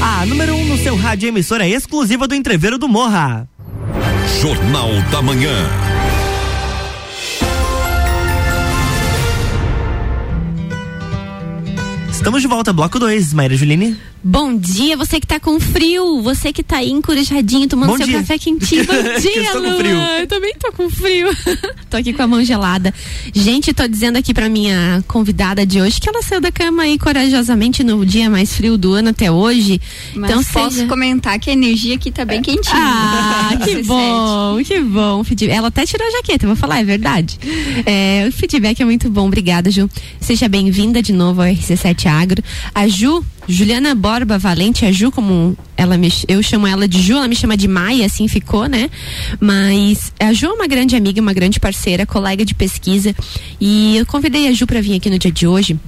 A 0.00 0.24
número 0.24 0.54
1 0.54 0.56
um 0.58 0.64
no 0.64 0.78
seu 0.78 0.96
rádio 0.96 1.28
emissora 1.28 1.68
exclusiva 1.68 2.26
do 2.26 2.34
Entreveiro 2.34 2.78
do 2.78 2.88
Morra. 2.88 3.46
Jornal 4.40 4.88
da 5.10 5.20
Manhã. 5.20 5.52
Estamos 12.10 12.40
de 12.40 12.48
volta, 12.48 12.72
bloco 12.72 12.98
2, 12.98 13.34
Maíra 13.34 13.54
Juline. 13.54 14.11
Bom 14.24 14.56
dia, 14.56 14.96
você 14.96 15.18
que 15.18 15.26
tá 15.26 15.40
com 15.40 15.58
frio, 15.58 16.22
você 16.22 16.52
que 16.52 16.62
tá 16.62 16.76
aí 16.76 16.90
encorajadinho, 16.90 17.66
tomando 17.66 17.90
Bom 17.90 17.96
seu 17.96 18.06
dia. 18.06 18.18
café 18.18 18.38
quentinho. 18.38 18.84
Bom 18.86 18.92
dia, 19.20 19.54
Lu. 19.54 19.82
Eu 20.20 20.26
também 20.28 20.54
tô 20.60 20.70
com 20.70 20.88
frio. 20.88 21.28
tô 21.90 21.96
aqui 21.96 22.12
com 22.12 22.22
a 22.22 22.26
mão 22.28 22.44
gelada. 22.44 22.94
Gente, 23.34 23.74
tô 23.74 23.86
dizendo 23.88 24.16
aqui 24.18 24.32
pra 24.32 24.48
minha 24.48 25.02
convidada 25.08 25.66
de 25.66 25.80
hoje 25.80 26.00
que 26.00 26.08
ela 26.08 26.22
saiu 26.22 26.40
da 26.40 26.52
cama 26.52 26.84
aí 26.84 26.96
corajosamente 26.98 27.82
no 27.82 28.06
dia 28.06 28.30
mais 28.30 28.54
frio 28.54 28.78
do 28.78 28.92
ano 28.92 29.08
até 29.08 29.28
hoje. 29.28 29.80
Mas 30.14 30.30
então 30.30 30.44
posso 30.44 30.76
seja... 30.76 30.86
comentar 30.86 31.36
que 31.40 31.50
a 31.50 31.52
energia 31.52 31.96
aqui 31.96 32.12
tá 32.12 32.24
bem 32.24 32.42
quentinha. 32.42 32.76
Ah, 32.76 33.58
que 33.64 33.82
bom, 33.82 34.62
que 34.64 34.78
bom. 34.80 35.24
Ela 35.48 35.66
até 35.66 35.84
tirou 35.84 36.06
a 36.06 36.10
jaqueta, 36.12 36.46
vou 36.46 36.54
falar, 36.54 36.78
é 36.78 36.84
verdade. 36.84 37.40
É, 37.84 38.26
o 38.28 38.32
feedback 38.32 38.80
é 38.80 38.84
muito 38.84 39.10
bom, 39.10 39.26
obrigada, 39.26 39.68
Ju. 39.68 39.90
Seja 40.20 40.48
bem-vinda 40.48 41.02
de 41.02 41.12
novo 41.12 41.42
ao 41.42 41.48
RC7 41.48 42.06
Agro. 42.06 42.42
A 42.72 42.86
Ju, 42.86 43.24
Juliana 43.48 43.94
Borba 43.94 44.38
Valente, 44.38 44.86
a 44.86 44.92
Ju, 44.92 45.10
como 45.10 45.56
ela 45.76 45.96
me, 45.96 46.12
eu 46.28 46.42
chamo 46.42 46.66
ela 46.66 46.86
de 46.86 47.00
Ju, 47.00 47.14
ela 47.14 47.28
me 47.28 47.34
chama 47.34 47.56
de 47.56 47.66
Maia, 47.66 48.06
assim 48.06 48.28
ficou, 48.28 48.66
né? 48.66 48.88
Mas 49.40 50.12
a 50.18 50.32
Ju 50.32 50.46
é 50.46 50.52
uma 50.52 50.66
grande 50.66 50.94
amiga, 50.94 51.20
uma 51.20 51.32
grande 51.32 51.58
parceira, 51.58 52.06
colega 52.06 52.44
de 52.44 52.54
pesquisa. 52.54 53.14
E 53.60 53.96
eu 53.96 54.06
convidei 54.06 54.48
a 54.48 54.52
Ju 54.52 54.66
para 54.66 54.80
vir 54.80 54.96
aqui 54.96 55.10
no 55.10 55.18
dia 55.18 55.32
de 55.32 55.46
hoje 55.46 55.78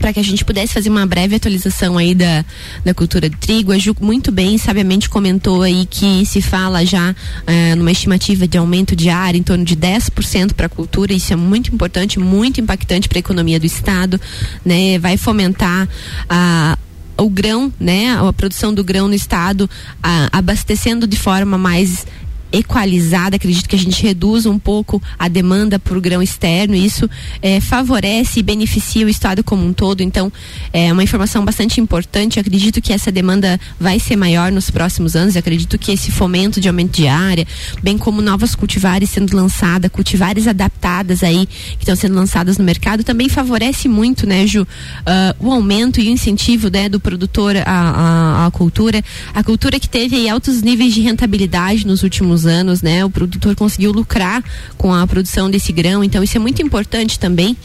para 0.00 0.12
que 0.12 0.20
a 0.20 0.24
gente 0.24 0.44
pudesse 0.44 0.72
fazer 0.72 0.88
uma 0.88 1.06
breve 1.06 1.36
atualização 1.36 1.98
aí 1.98 2.14
da, 2.14 2.44
da 2.84 2.94
cultura 2.94 3.28
do 3.28 3.36
trigo. 3.36 3.72
A 3.72 3.78
Ju 3.78 3.94
muito 4.00 4.32
bem, 4.32 4.56
sabiamente 4.58 5.08
comentou 5.08 5.62
aí 5.62 5.86
que 5.86 6.24
se 6.24 6.40
fala 6.40 6.84
já 6.84 7.14
é, 7.46 7.74
numa 7.74 7.90
estimativa 7.90 8.46
de 8.46 8.56
aumento 8.58 8.96
de 8.96 9.08
área 9.08 9.38
em 9.38 9.42
torno 9.42 9.64
de 9.64 9.76
10% 9.76 10.54
para 10.54 10.66
a 10.66 10.68
cultura. 10.68 11.12
Isso 11.12 11.32
é 11.32 11.36
muito 11.36 11.72
importante, 11.74 12.18
muito 12.18 12.60
impactante 12.60 13.08
para 13.08 13.18
a 13.18 13.20
economia 13.20 13.60
do 13.60 13.66
estado, 13.66 14.20
né? 14.64 14.98
Vai 14.98 15.16
fomentar 15.16 15.88
a 16.28 16.78
o 17.24 17.30
grão, 17.30 17.72
né, 17.78 18.14
a 18.14 18.32
produção 18.32 18.72
do 18.72 18.84
grão 18.84 19.08
no 19.08 19.14
estado, 19.14 19.68
a, 20.02 20.28
abastecendo 20.32 21.06
de 21.06 21.16
forma 21.16 21.56
mais 21.56 22.06
equalizada, 22.52 23.36
acredito 23.36 23.68
que 23.68 23.76
a 23.76 23.78
gente 23.78 24.02
reduz 24.02 24.46
um 24.46 24.58
pouco 24.58 25.02
a 25.18 25.26
demanda 25.26 25.78
por 25.78 26.00
grão 26.00 26.22
externo 26.22 26.74
e 26.74 26.84
isso 26.84 27.08
é, 27.40 27.60
favorece 27.60 28.40
e 28.40 28.42
beneficia 28.42 29.06
o 29.06 29.08
Estado 29.08 29.42
como 29.42 29.64
um 29.64 29.72
todo. 29.72 30.02
Então, 30.02 30.30
é 30.72 30.92
uma 30.92 31.02
informação 31.02 31.44
bastante 31.44 31.80
importante. 31.80 32.38
acredito 32.38 32.80
que 32.80 32.92
essa 32.92 33.10
demanda 33.10 33.58
vai 33.80 33.98
ser 33.98 34.16
maior 34.16 34.52
nos 34.52 34.70
próximos 34.70 35.16
anos. 35.16 35.36
acredito 35.36 35.78
que 35.78 35.92
esse 35.92 36.10
fomento 36.10 36.60
de 36.60 36.68
aumento 36.68 36.96
de 36.96 37.08
área, 37.08 37.46
bem 37.82 37.96
como 37.96 38.20
novas 38.20 38.54
cultivares 38.54 39.10
sendo 39.10 39.34
lançadas, 39.34 39.90
cultivares 39.90 40.46
adaptadas 40.46 41.22
aí, 41.22 41.46
que 41.46 41.78
estão 41.80 41.96
sendo 41.96 42.14
lançadas 42.14 42.58
no 42.58 42.64
mercado, 42.64 43.02
também 43.02 43.28
favorece 43.28 43.88
muito, 43.88 44.26
né, 44.26 44.46
Ju, 44.46 44.62
uh, 44.62 44.66
o 45.38 45.52
aumento 45.52 46.00
e 46.00 46.08
o 46.08 46.10
incentivo 46.10 46.68
né, 46.68 46.88
do 46.88 47.00
produtor 47.00 47.56
à, 47.56 47.62
à, 47.66 48.46
à 48.46 48.50
cultura. 48.50 49.02
A 49.34 49.42
cultura 49.42 49.80
que 49.80 49.88
teve 49.88 50.16
aí 50.16 50.28
altos 50.28 50.62
níveis 50.62 50.94
de 50.94 51.00
rentabilidade 51.00 51.86
nos 51.86 52.02
últimos 52.02 52.41
anos, 52.46 52.82
né? 52.82 53.04
O 53.04 53.10
produtor 53.10 53.54
conseguiu 53.54 53.92
lucrar 53.92 54.42
com 54.76 54.92
a 54.92 55.06
produção 55.06 55.50
desse 55.50 55.72
grão, 55.72 56.02
então 56.02 56.22
isso 56.22 56.36
é 56.36 56.40
muito 56.40 56.62
importante 56.62 57.18
também. 57.18 57.56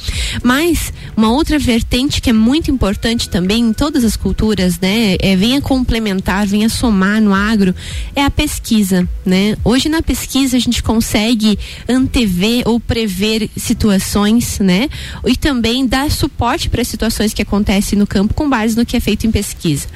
Mas 0.43 0.93
uma 1.15 1.31
outra 1.31 1.57
vertente 1.57 2.21
que 2.21 2.29
é 2.29 2.33
muito 2.33 2.71
importante 2.71 3.29
também 3.29 3.61
em 3.61 3.73
todas 3.73 4.03
as 4.03 4.15
culturas, 4.15 4.79
né? 4.79 5.15
É, 5.19 5.35
venha 5.35 5.61
complementar, 5.61 6.45
venha 6.45 6.69
somar 6.69 7.21
no 7.21 7.33
agro, 7.33 7.73
é 8.15 8.23
a 8.23 8.29
pesquisa, 8.29 9.07
né? 9.25 9.55
Hoje 9.63 9.89
na 9.89 10.01
pesquisa 10.01 10.57
a 10.57 10.59
gente 10.59 10.81
consegue 10.83 11.57
antever 11.87 12.63
ou 12.65 12.79
prever 12.79 13.49
situações, 13.55 14.59
né? 14.59 14.89
E 15.25 15.35
também 15.35 15.85
dar 15.85 16.09
suporte 16.11 16.69
para 16.69 16.83
situações 16.83 17.33
que 17.33 17.41
acontecem 17.41 17.97
no 17.97 18.07
campo 18.07 18.33
com 18.33 18.49
base 18.49 18.75
no 18.75 18.85
que 18.85 18.95
é 18.95 18.99
feito 18.99 19.25
em 19.25 19.31
pesquisa. 19.31 19.87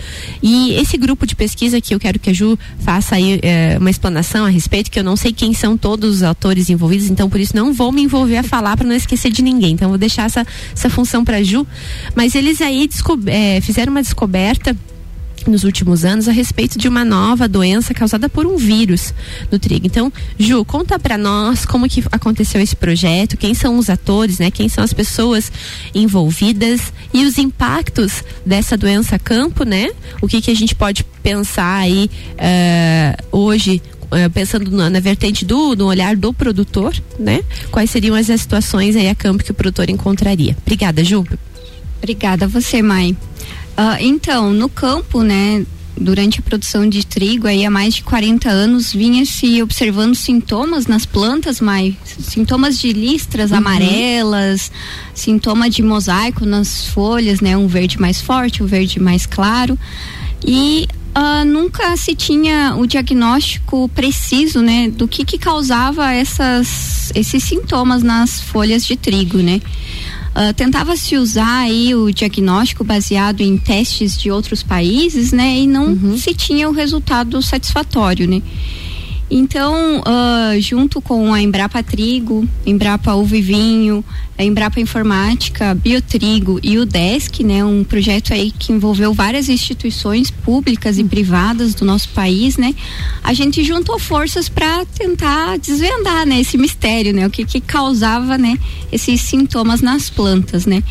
E 0.41 0.73
esse 0.73 0.97
grupo 0.97 1.25
de 1.25 1.35
pesquisa 1.35 1.81
que 1.81 1.93
eu 1.93 2.00
quero 2.00 2.19
que 2.19 2.29
a 2.29 2.33
Ju 2.33 2.57
faça 2.79 3.15
aí 3.15 3.39
é, 3.41 3.77
uma 3.79 3.89
explanação 3.89 4.45
a 4.45 4.50
respeito, 4.50 4.71
que 4.90 5.00
eu 5.00 5.04
não 5.04 5.16
sei 5.16 5.34
quem 5.34 5.54
são 5.54 5.78
todos 5.78 6.18
os 6.18 6.24
autores 6.24 6.70
envolvidos, 6.70 7.10
então 7.10 7.30
por 7.30 7.40
isso 7.40 7.56
não 7.56 7.74
vou 7.74 7.92
me 7.92 8.01
envolver 8.01 8.38
a 8.38 8.44
falar 8.44 8.78
para 8.78 8.88
não 8.88 8.96
esquecer 8.96 9.32
de 9.32 9.42
ninguém. 9.42 9.74
Então 9.74 9.90
vou 9.90 9.98
deixar 9.98 10.25
essa, 10.25 10.46
essa 10.74 10.90
função 10.90 11.25
para 11.25 11.44
Ju. 11.44 11.68
Mas 12.16 12.36
eles 12.36 12.62
aí 12.62 12.90
é, 13.28 13.60
fizeram 13.62 13.92
uma 13.92 14.01
descoberta 14.01 14.75
nos 15.48 15.63
últimos 15.63 16.06
anos 16.06 16.28
a 16.28 16.32
respeito 16.32 16.78
de 16.78 16.88
uma 16.88 17.04
nova 17.04 17.48
doença 17.48 17.94
causada 17.94 18.30
por 18.30 18.46
um 18.46 18.58
vírus 18.58 19.13
no 19.51 19.58
trigo. 19.58 19.86
Então, 19.86 20.12
Ju, 20.38 20.63
conta 20.66 21.00
para 21.00 21.18
nós 21.18 21.66
como 21.66 21.88
que 21.90 22.04
aconteceu 22.12 22.62
esse 22.62 22.75
projeto, 22.75 23.38
quem 23.38 23.54
são 23.54 23.78
os 23.78 23.90
atores, 23.90 24.40
né? 24.40 24.51
Quem 24.51 24.70
são 24.70 24.84
as 24.84 24.94
pessoas 24.94 25.51
envolvidas 25.94 26.94
e 27.13 27.25
os 27.25 27.38
impactos 27.38 28.24
dessa 28.46 28.78
doença 28.78 29.18
campo, 29.18 29.63
né? 29.63 29.90
O 30.22 30.28
que 30.28 30.42
que 30.42 30.51
a 30.51 30.56
gente 30.56 30.75
pode 30.75 31.04
pensar 31.24 31.78
aí 31.78 32.10
uh, 32.34 33.38
hoje 33.38 33.82
pensando 34.34 34.70
na, 34.72 34.89
na, 34.89 35.00
vertente 35.00 35.46
do 35.46 35.75
no 35.75 35.88
olhar 35.88 36.15
do 36.15 36.34
produtor, 36.34 36.94
né? 37.18 37.41
Quais 37.72 37.89
seriam 37.89 38.15
as, 38.15 38.30
as 38.30 38.41
situações 38.41 38.96
aí 38.96 39.08
a 39.08 39.15
campo 39.15 39.44
que 39.44 39.51
o 39.51 39.53
produtor 39.53 39.89
encontraria? 39.89 40.56
Obrigada, 40.62 41.03
Ju. 41.03 41.25
Obrigada 41.98 42.46
a 42.46 42.48
você, 42.48 42.82
Mai. 42.82 43.12
Uh, 43.12 43.98
então, 44.00 44.51
no 44.51 44.68
campo, 44.68 45.22
né, 45.22 45.65
durante 45.98 46.39
a 46.39 46.41
produção 46.41 46.88
de 46.88 47.06
trigo 47.06 47.48
aí 47.48 47.65
há 47.65 47.72
mais 47.72 47.96
de 47.96 48.03
40 48.03 48.50
anos 48.50 48.91
vinha 48.91 49.25
se 49.25 49.62
observando 49.62 50.15
sintomas 50.15 50.88
nas 50.88 51.06
plantas, 51.06 51.62
mas 51.62 51.96
sintomas 52.06 52.80
de 52.80 52.91
listras 52.91 53.51
uhum. 53.51 53.58
amarelas, 53.58 54.72
sintoma 55.13 55.70
de 55.70 55.82
mosaico 55.82 56.46
nas 56.46 56.88
folhas, 56.88 57.39
né, 57.39 57.56
um 57.56 57.68
verde 57.68 58.00
mais 58.00 58.20
forte, 58.20 58.63
um 58.63 58.65
verde 58.65 59.00
mais 59.00 59.25
claro. 59.25 59.77
E 60.46 60.88
uh, 61.15 61.46
nunca 61.46 61.96
se 61.98 62.15
tinha 62.15 62.75
o 62.77 62.86
diagnóstico 62.86 63.89
preciso, 63.89 64.62
né, 64.62 64.89
do 64.89 65.08
que 65.08 65.24
que 65.25 65.38
causava 65.38 66.12
essas 66.12 67.12
esses 67.13 67.44
sintomas 67.44 68.03
nas 68.03 68.39
folhas 68.39 68.86
de 68.86 68.96
trigo, 68.96 69.39
né? 69.39 69.62
Uh, 70.32 70.53
tentava-se 70.53 71.18
usar 71.18 71.63
aí 71.63 71.94
o 71.94 72.10
diagnóstico 72.10 72.86
baseado 72.86 73.41
em 73.41 73.58
testes 73.58 74.18
de 74.18 74.32
outros 74.32 74.63
países, 74.63 75.34
né? 75.34 75.60
E 75.60 75.68
não 75.68 75.88
uhum. 75.88 76.18
se 76.18 76.34
tinha 76.34 76.70
o 76.70 76.72
resultado 76.72 77.41
satisfatório, 77.41 78.25
né? 78.30 78.41
Então, 79.33 80.01
uh, 80.01 80.59
junto 80.59 81.01
com 81.01 81.33
a 81.33 81.41
Embrapa 81.41 81.81
Trigo, 81.81 82.45
Embrapa 82.65 83.13
Uva 83.13 83.38
e 83.38 83.41
Vinho, 83.41 84.03
a 84.38 84.43
Embrapa 84.43 84.81
Informática, 84.81 85.73
Biotrigo 85.73 86.59
e 86.61 86.77
o 86.77 86.85
Desk, 86.85 87.41
né, 87.41 87.63
um 87.63 87.81
projeto 87.81 88.33
aí 88.33 88.51
que 88.51 88.73
envolveu 88.73 89.13
várias 89.13 89.47
instituições 89.47 90.29
públicas 90.29 90.97
e 90.97 91.03
privadas 91.05 91.73
do 91.73 91.85
nosso 91.85 92.09
país, 92.09 92.57
né, 92.57 92.75
a 93.23 93.33
gente 93.33 93.63
juntou 93.63 93.97
forças 93.97 94.50
para 94.50 94.83
tentar 94.85 95.57
desvendar, 95.57 96.25
né, 96.25 96.41
esse 96.41 96.57
mistério, 96.57 97.13
né, 97.13 97.25
o 97.25 97.29
que 97.29 97.45
que 97.45 97.61
causava, 97.61 98.38
né, 98.38 98.59
esses 98.91 99.21
sintomas 99.21 99.79
nas 99.79 100.09
plantas, 100.09 100.65
né. 100.65 100.83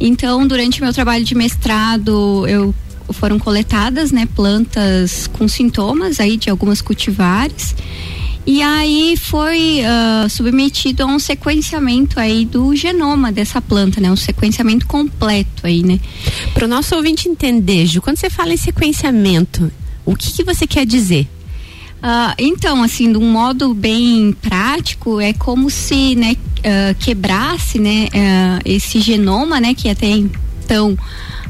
Então, 0.00 0.46
durante 0.46 0.80
meu 0.80 0.92
trabalho 0.94 1.22
de 1.22 1.34
mestrado, 1.34 2.46
eu 2.48 2.74
foram 3.10 3.38
coletadas, 3.38 4.10
né, 4.10 4.26
plantas 4.34 5.26
com 5.26 5.46
sintomas 5.46 6.20
aí 6.20 6.36
de 6.36 6.50
algumas 6.50 6.80
cultivares. 6.80 7.74
E 8.46 8.60
aí 8.60 9.16
foi 9.16 9.80
uh, 9.80 10.28
submetido 10.28 11.02
a 11.02 11.06
um 11.06 11.18
sequenciamento 11.18 12.20
aí 12.20 12.44
do 12.44 12.76
genoma 12.76 13.32
dessa 13.32 13.60
planta, 13.60 14.02
né? 14.02 14.12
Um 14.12 14.16
sequenciamento 14.16 14.86
completo 14.86 15.66
aí, 15.66 15.82
né? 15.82 15.98
Para 16.52 16.66
o 16.66 16.68
nosso 16.68 16.94
ouvinte 16.94 17.26
entender, 17.26 17.86
Ju, 17.86 18.02
quando 18.02 18.18
você 18.18 18.28
fala 18.28 18.52
em 18.52 18.58
sequenciamento, 18.58 19.72
o 20.04 20.14
que, 20.14 20.30
que 20.30 20.44
você 20.44 20.66
quer 20.66 20.84
dizer? 20.84 21.26
Uh, 22.02 22.34
então, 22.36 22.82
assim, 22.82 23.10
de 23.10 23.16
um 23.16 23.32
modo 23.32 23.72
bem 23.72 24.36
prático, 24.42 25.18
é 25.22 25.32
como 25.32 25.70
se, 25.70 26.14
né, 26.14 26.36
uh, 26.58 26.94
quebrasse, 26.98 27.78
né, 27.78 28.08
esse 28.62 29.00
genoma, 29.00 29.58
né, 29.58 29.72
que 29.72 29.88
até 29.88 30.08
então 30.08 30.98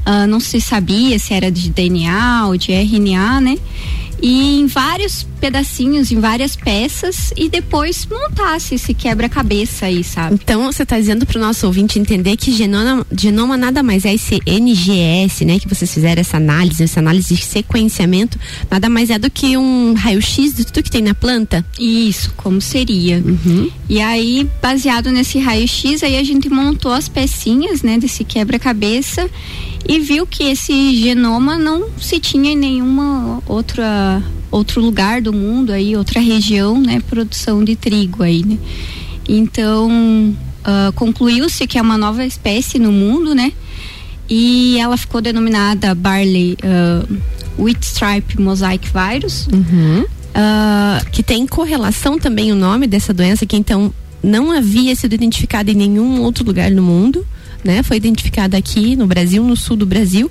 uh, 0.07 0.27
não 0.27 0.41
se 0.41 0.61
sabia 0.61 1.19
se 1.19 1.35
era 1.35 1.51
de 1.51 1.71
DNA 1.71 2.47
ou 2.47 2.57
de 2.57 2.73
RNA, 2.73 3.41
né? 3.41 3.59
E 4.23 4.59
em 4.61 4.67
vários 4.67 5.27
pedacinhos, 5.39 6.11
em 6.11 6.19
várias 6.19 6.57
peças 6.57 7.31
e 7.37 7.47
depois 7.47 8.09
montasse 8.11 8.77
esse 8.77 8.95
quebra-cabeça 8.95 9.85
aí, 9.85 10.03
sabe? 10.03 10.41
Então 10.43 10.73
você 10.73 10.83
está 10.83 10.99
dizendo 10.99 11.27
para 11.27 11.37
o 11.37 11.41
nosso 11.41 11.67
ouvinte 11.67 11.99
entender 11.99 12.35
que 12.39 12.51
genoma, 12.51 13.07
genoma 13.13 13.55
nada 13.55 13.83
mais 13.83 14.07
é 14.07 14.15
esse 14.15 14.41
NGS, 14.47 15.45
né? 15.45 15.59
Que 15.59 15.69
vocês 15.69 15.93
fizeram 15.93 16.23
essa 16.23 16.39
análise, 16.39 16.83
essa 16.83 17.01
análise 17.01 17.35
de 17.35 17.45
sequenciamento, 17.45 18.39
nada 18.71 18.89
mais 18.89 19.11
é 19.11 19.19
do 19.19 19.31
que 19.31 19.59
um 19.59 19.93
raio-x 19.93 20.55
de 20.55 20.65
tudo 20.65 20.83
que 20.83 20.91
tem 20.91 21.03
na 21.03 21.15
planta? 21.15 21.63
Isso, 21.79 22.33
como 22.35 22.63
seria. 22.63 23.19
Uhum. 23.19 23.71
E 23.91 24.01
aí, 24.01 24.49
baseado 24.63 25.11
nesse 25.11 25.39
raio-x, 25.39 26.03
aí 26.03 26.17
a 26.17 26.25
gente 26.25 26.49
montou 26.49 26.93
as 26.93 27.11
pecinhas, 27.11 27.83
né? 27.83 27.99
Desse 27.99 28.25
quebra-cabeça 28.25 29.29
e 29.87 29.99
viu 29.99 30.27
que 30.27 30.45
esse 30.45 30.97
genoma 30.97 31.59
não 31.59 31.91
se 31.99 32.19
tinha 32.19 32.53
em 32.53 32.57
nenhuma 32.57 33.43
outra 33.47 34.23
outro 34.51 34.81
lugar 34.81 35.21
do 35.21 35.33
mundo 35.33 35.73
aí, 35.73 35.97
outra 35.97 36.21
região, 36.21 36.81
né, 36.81 37.03
produção 37.09 37.65
de 37.65 37.75
trigo 37.75 38.23
aí, 38.23 38.45
né? 38.45 38.57
Então, 39.29 39.91
uh, 39.91 40.93
concluiu-se 40.95 41.67
que 41.67 41.77
é 41.77 41.83
uma 41.83 41.99
nova 41.99 42.25
espécie 42.25 42.79
no 42.79 42.93
mundo, 42.93 43.35
né? 43.35 43.53
E 44.31 44.79
ela 44.79 44.97
ficou 44.97 45.21
denominada 45.21 45.93
Barley 45.93 46.57
uh, 46.63 47.19
Wheat 47.59 47.85
Stripe 47.85 48.41
Mosaic 48.41 48.89
Virus. 48.89 49.49
Uhum. 49.49 50.03
Uh, 50.03 51.11
que 51.11 51.23
tem 51.23 51.47
correlação 51.47 52.19
também 52.19 52.53
o 52.53 52.57
nome 52.57 52.87
dessa 52.87 53.13
doença, 53.13 53.47
que 53.47 53.57
então 53.57 53.93
não 54.23 54.53
havia 54.53 54.95
sido 54.95 55.15
identificada 55.15 55.71
em 55.71 55.75
nenhum 55.75 56.23
outro 56.23 56.45
lugar 56.45 56.71
no 56.71 56.83
mundo 56.83 57.27
né? 57.65 57.83
Foi 57.83 57.97
identificada 57.97 58.57
aqui 58.57 58.95
no 58.97 59.07
Brasil, 59.07 59.43
no 59.43 59.57
sul 59.57 59.77
do 59.77 59.87
Brasil. 59.87 60.31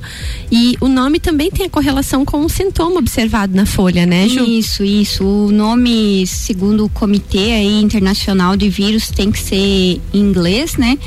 E 0.51 0.77
o 0.79 0.87
nome 0.87 1.19
também 1.19 1.49
tem 1.49 1.65
a 1.65 1.69
correlação 1.69 2.23
com 2.23 2.39
um 2.39 2.49
sintoma 2.49 2.99
observado 2.99 3.55
na 3.55 3.65
folha, 3.65 4.05
né, 4.05 4.27
Ju? 4.27 4.43
Isso, 4.43 4.83
isso. 4.83 5.23
O 5.23 5.51
nome, 5.51 6.25
segundo 6.27 6.85
o 6.85 6.89
Comitê 6.89 7.51
aí, 7.51 7.81
Internacional 7.81 8.55
de 8.55 8.69
Vírus, 8.69 9.09
tem 9.09 9.31
que 9.31 9.39
ser 9.39 9.55
em 9.55 10.01
inglês, 10.13 10.77
né? 10.77 10.97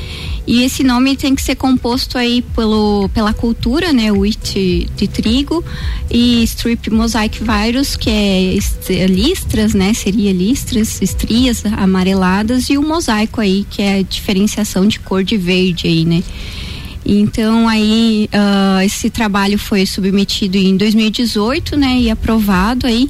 E 0.45 0.63
esse 0.63 0.81
nome 0.81 1.17
tem 1.17 1.35
que 1.35 1.41
ser 1.41 1.55
composto 1.55 2.17
aí 2.17 2.41
pelo, 2.55 3.09
pela 3.13 3.33
cultura, 3.33 3.91
né? 3.91 4.11
Wheat 4.11 4.89
de 4.95 5.07
trigo 5.07 5.63
e 6.09 6.41
strip 6.43 6.89
mosaic 6.89 7.39
virus, 7.43 7.97
que 7.97 8.09
é 8.09 9.05
listras, 9.07 9.73
né? 9.73 9.93
Seria 9.93 10.31
listras, 10.31 11.01
estrias 11.01 11.65
amareladas 11.65 12.69
e 12.69 12.77
o 12.77 12.81
mosaico 12.81 13.41
aí, 13.41 13.65
que 13.69 13.81
é 13.81 13.99
a 13.99 14.01
diferenciação 14.01 14.87
de 14.87 14.99
cor 14.99 15.23
de 15.23 15.35
verde 15.35 15.87
aí, 15.87 16.05
né? 16.05 16.16
Então 17.05 17.69
aí 17.69 18.29
uh, 18.33 18.81
esse 18.81 19.09
trabalho 19.09 19.57
foi 19.57 19.85
submetido 19.85 20.57
em 20.57 20.75
2018, 20.75 21.77
né? 21.77 21.97
E 21.99 22.09
aprovado 22.09 22.85
aí. 22.85 23.09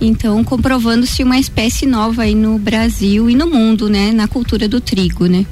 Então 0.00 0.42
comprovando-se 0.42 1.22
uma 1.22 1.38
espécie 1.38 1.84
nova 1.86 2.22
aí 2.22 2.34
no 2.34 2.58
Brasil 2.58 3.28
e 3.28 3.34
no 3.34 3.46
mundo, 3.46 3.88
né? 3.88 4.12
Na 4.12 4.26
cultura 4.26 4.66
do 4.66 4.80
trigo, 4.80 5.26
né? 5.26 5.44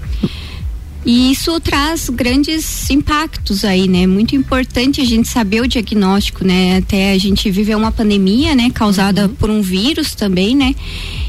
E 1.05 1.33
isso 1.33 1.59
traz 1.59 2.09
grandes 2.09 2.89
impactos 2.89 3.65
aí, 3.65 3.89
né? 3.89 4.07
Muito 4.07 4.37
importante 4.37 5.01
a 5.01 5.05
gente 5.05 5.27
saber 5.27 5.61
o 5.61 5.67
diagnóstico, 5.67 6.45
né? 6.45 6.77
Até 6.77 7.13
a 7.13 7.19
gente 7.19 7.51
viveu 7.51 7.77
uma 7.77 7.91
pandemia, 7.91 8.55
né? 8.55 8.71
Causada 8.71 9.27
uhum. 9.27 9.35
por 9.35 9.51
um 9.51 9.61
vírus 9.61 10.15
também, 10.15 10.55
né? 10.55 10.75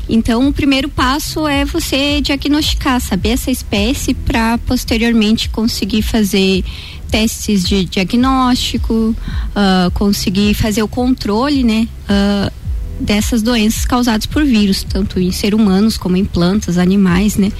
Então, 0.07 0.47
o 0.47 0.53
primeiro 0.53 0.89
passo 0.89 1.47
é 1.47 1.65
você 1.65 2.21
diagnosticar, 2.21 3.01
saber 3.01 3.29
essa 3.29 3.49
espécie 3.49 4.13
para 4.13 4.59
posteriormente 4.59 5.49
conseguir 5.49 6.03
fazer 6.03 6.63
testes 7.09 7.63
de 7.63 7.85
diagnóstico, 7.85 8.93
uh, 8.93 9.91
conseguir 9.93 10.53
fazer 10.53 10.83
o 10.83 10.87
controle, 10.87 11.63
né? 11.63 11.87
Uh, 12.03 12.62
dessas 12.99 13.41
doenças 13.41 13.85
causadas 13.85 14.25
por 14.25 14.43
vírus, 14.45 14.83
tanto 14.83 15.19
em 15.19 15.31
seres 15.31 15.59
humanos 15.59 15.97
como 15.97 16.15
em 16.15 16.25
plantas, 16.25 16.77
animais, 16.77 17.37
né? 17.37 17.51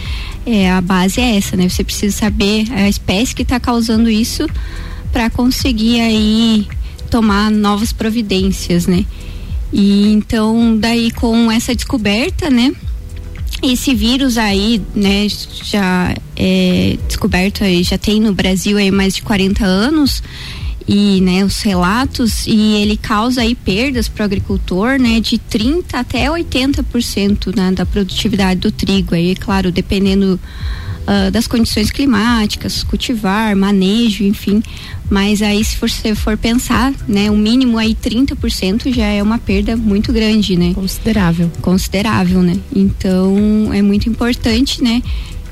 É, 0.46 0.72
a 0.72 0.82
base 0.82 1.20
é 1.20 1.38
essa, 1.38 1.56
né? 1.56 1.68
Você 1.68 1.84
precisa 1.84 2.16
saber 2.16 2.66
a 2.72 2.88
espécie 2.88 3.36
que 3.36 3.42
está 3.42 3.60
causando 3.60 4.10
isso 4.10 4.48
para 5.12 5.30
conseguir 5.30 6.02
aí 6.02 6.68
tomar 7.10 7.52
novas 7.52 7.92
providências, 7.92 8.88
né? 8.88 9.06
E 9.72 10.12
então, 10.14 10.78
daí 10.78 11.12
com 11.12 11.52
essa 11.52 11.76
descoberta, 11.76 12.50
né? 12.50 12.74
Esse 13.62 13.96
vírus 13.96 14.38
aí, 14.38 14.82
né, 14.94 15.26
já 15.64 16.14
é 16.36 16.98
descoberto 17.08 17.64
aí, 17.64 17.82
já 17.82 17.98
tem 17.98 18.20
no 18.20 18.34
Brasil 18.34 18.78
aí 18.78 18.92
mais 18.92 19.16
de 19.16 19.22
40 19.22 19.66
anos 19.66 20.22
e 20.88 21.22
né, 21.22 21.44
os 21.46 21.62
relatos 21.62 22.46
e 22.46 22.74
ele 22.82 22.98
causa 22.98 23.42
aí 23.42 23.56
perdas 23.56 24.08
para 24.08 24.24
o 24.24 24.26
agricultor 24.26 25.00
né, 25.00 25.20
de 25.20 25.38
30 25.38 25.98
até 25.98 26.28
80% 26.28 27.56
né, 27.56 27.72
da 27.72 27.86
produtividade 27.86 28.60
do 28.60 28.72
trigo. 28.72 29.16
Aí, 29.16 29.36
claro, 29.36 29.72
dependendo 29.72 30.40
uh, 31.04 31.32
das 31.32 31.48
condições 31.48 31.92
climáticas, 31.92 32.84
cultivar, 32.84 33.56
manejo, 33.56 34.24
enfim. 34.24 34.62
Mas 35.10 35.42
aí 35.42 35.64
se 35.64 35.78
você 35.78 36.16
for 36.16 36.38
pensar, 36.38 36.94
né, 37.08 37.30
o 37.30 37.38
mínimo 37.38 37.78
aí 37.78 37.96
30% 37.96 38.94
já 38.94 39.06
é 39.06 39.22
uma 39.22 39.38
perda 39.38 39.78
muito 39.78 40.12
grande, 40.12 40.56
né? 40.56 40.74
Considerável. 40.74 41.52
Considerável, 41.62 42.42
né? 42.42 42.58
Então 42.76 43.72
é 43.74 43.82
muito 43.82 44.10
importante, 44.10 44.84
né, 44.84 45.02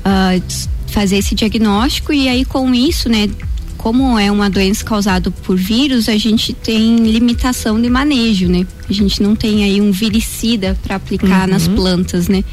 uh, 0.00 0.72
fazer 0.88 1.16
esse 1.16 1.34
diagnóstico 1.34 2.12
e 2.12 2.28
aí 2.28 2.44
com 2.44 2.74
isso, 2.74 3.08
né, 3.08 3.30
como 3.82 4.16
é 4.16 4.30
uma 4.30 4.48
doença 4.48 4.84
causada 4.84 5.28
por 5.28 5.56
vírus, 5.56 6.08
a 6.08 6.16
gente 6.16 6.52
tem 6.52 6.98
limitação 6.98 7.82
de 7.82 7.90
manejo, 7.90 8.46
né? 8.46 8.64
A 8.88 8.92
gente 8.92 9.20
não 9.20 9.34
tem 9.34 9.64
aí 9.64 9.80
um 9.80 9.90
viricida 9.90 10.78
para 10.80 10.94
aplicar 10.94 11.48
uhum. 11.48 11.54
nas 11.54 11.66
plantas, 11.66 12.28
né? 12.28 12.44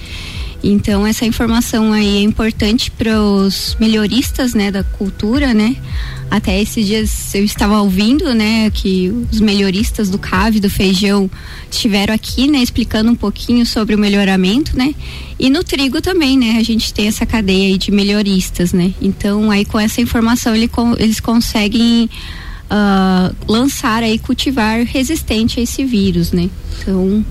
Então 0.63 1.07
essa 1.07 1.25
informação 1.25 1.93
aí 1.93 2.17
é 2.17 2.21
importante 2.21 2.91
para 2.91 3.21
os 3.21 3.77
melhoristas, 3.79 4.53
né, 4.53 4.71
da 4.71 4.83
cultura, 4.83 5.53
né? 5.53 5.75
Até 6.29 6.61
esses 6.61 6.85
dias 6.85 7.33
eu 7.33 7.43
estava 7.43 7.81
ouvindo, 7.81 8.33
né, 8.35 8.69
que 8.69 9.09
os 9.31 9.39
melhoristas 9.39 10.09
do 10.09 10.19
cave 10.19 10.59
do 10.59 10.69
feijão 10.69 11.29
estiveram 11.71 12.13
aqui, 12.13 12.47
né, 12.47 12.59
explicando 12.59 13.09
um 13.09 13.15
pouquinho 13.15 13.65
sobre 13.65 13.95
o 13.95 13.97
melhoramento, 13.97 14.77
né? 14.77 14.93
E 15.39 15.49
no 15.49 15.63
trigo 15.63 16.01
também, 16.01 16.37
né? 16.37 16.57
A 16.59 16.63
gente 16.63 16.93
tem 16.93 17.07
essa 17.07 17.25
cadeia 17.25 17.67
aí 17.67 17.77
de 17.77 17.91
melhoristas, 17.91 18.73
né? 18.73 18.93
Então 19.01 19.49
aí 19.49 19.63
com 19.63 19.79
essa 19.79 20.01
informação 20.01 20.53
ele, 20.53 20.69
eles 20.97 21.19
conseguem 21.19 22.09
uh, 22.69 23.35
lançar 23.47 24.03
aí 24.03 24.19
cultivar 24.19 24.83
resistente 24.83 25.59
a 25.59 25.63
esse 25.63 25.83
vírus, 25.85 26.31
né? 26.31 26.49
Então 26.79 27.25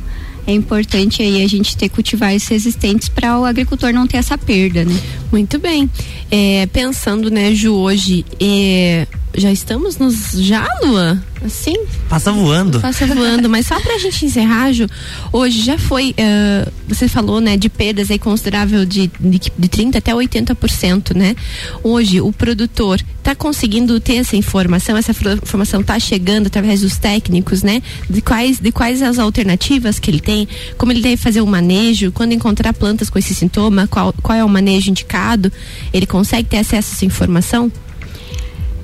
é 0.49 0.53
importante 0.53 1.23
aí 1.23 1.45
a 1.45 1.47
gente 1.47 1.77
ter 1.77 1.91
cultivares 1.91 2.49
resistentes 2.49 3.11
para 3.11 3.39
o 3.39 3.45
agricultor 3.45 3.93
não 3.93 4.07
ter 4.07 4.17
essa 4.17 4.39
perda, 4.39 4.83
né? 4.83 4.99
Muito 5.31 5.59
bem. 5.59 5.91
É, 6.31 6.67
pensando, 6.73 7.31
né, 7.31 7.55
Ju, 7.55 7.75
hoje, 7.75 8.25
é, 8.41 9.07
já 9.37 9.53
estamos 9.53 9.99
nos. 9.99 10.33
Já, 10.33 10.67
Lua? 10.83 11.23
Assim? 11.45 11.75
Passa 12.09 12.33
voando. 12.33 12.81
Passa 12.81 13.07
voando, 13.07 13.49
mas 13.49 13.67
só 13.67 13.79
pra 13.81 13.99
gente 13.99 14.27
encerrar, 14.27 14.73
Ju, 14.73 14.87
hoje 15.33 15.63
já 15.63 15.79
foi. 15.79 16.11
Uh, 16.11 16.73
você 16.89 17.07
falou, 17.07 17.41
né, 17.41 17.57
de 17.57 17.69
perdas 17.69 18.11
aí 18.11 18.19
considerável 18.19 18.85
de, 18.85 19.11
de, 19.21 19.39
de 19.39 19.69
30% 19.69 19.97
até 19.97 20.13
80%, 20.13 21.15
né? 21.15 21.37
Hoje, 21.83 22.21
o 22.21 22.33
produtor 22.33 23.01
tá 23.23 23.35
conseguindo 23.35 24.01
ter 24.01 24.17
essa 24.17 24.37
informação, 24.37 24.97
essa 24.97 25.13
informação 25.13 25.83
tá 25.83 25.99
chegando 25.99 26.47
através 26.47 26.81
dos 26.81 26.97
técnicos, 26.97 27.63
né? 27.63 27.83
De 28.09 28.21
quais, 28.21 28.59
de 28.59 28.73
quais 28.73 29.03
as 29.03 29.19
alternativas 29.19 29.99
que 29.99 30.11
ele 30.11 30.21
tem, 30.21 30.49
como 30.77 30.93
ele 30.93 31.03
deve 31.03 31.17
fazer 31.17 31.41
o 31.41 31.47
manejo, 31.47 32.11
quando 32.11 32.33
encontrar 32.33 32.73
plantas 32.73 33.09
com 33.09 33.19
esse 33.19 33.35
sintoma, 33.35 33.87
qual, 33.87 34.13
qual 34.23 34.37
é 34.37 34.45
o 34.45 34.49
manejo 34.49 34.91
indicado, 34.91 35.53
ele 35.93 36.07
consegue 36.07 36.49
ter 36.49 36.59
acesso 36.59 36.91
a 36.93 36.95
essa 36.95 37.05
informação? 37.05 37.71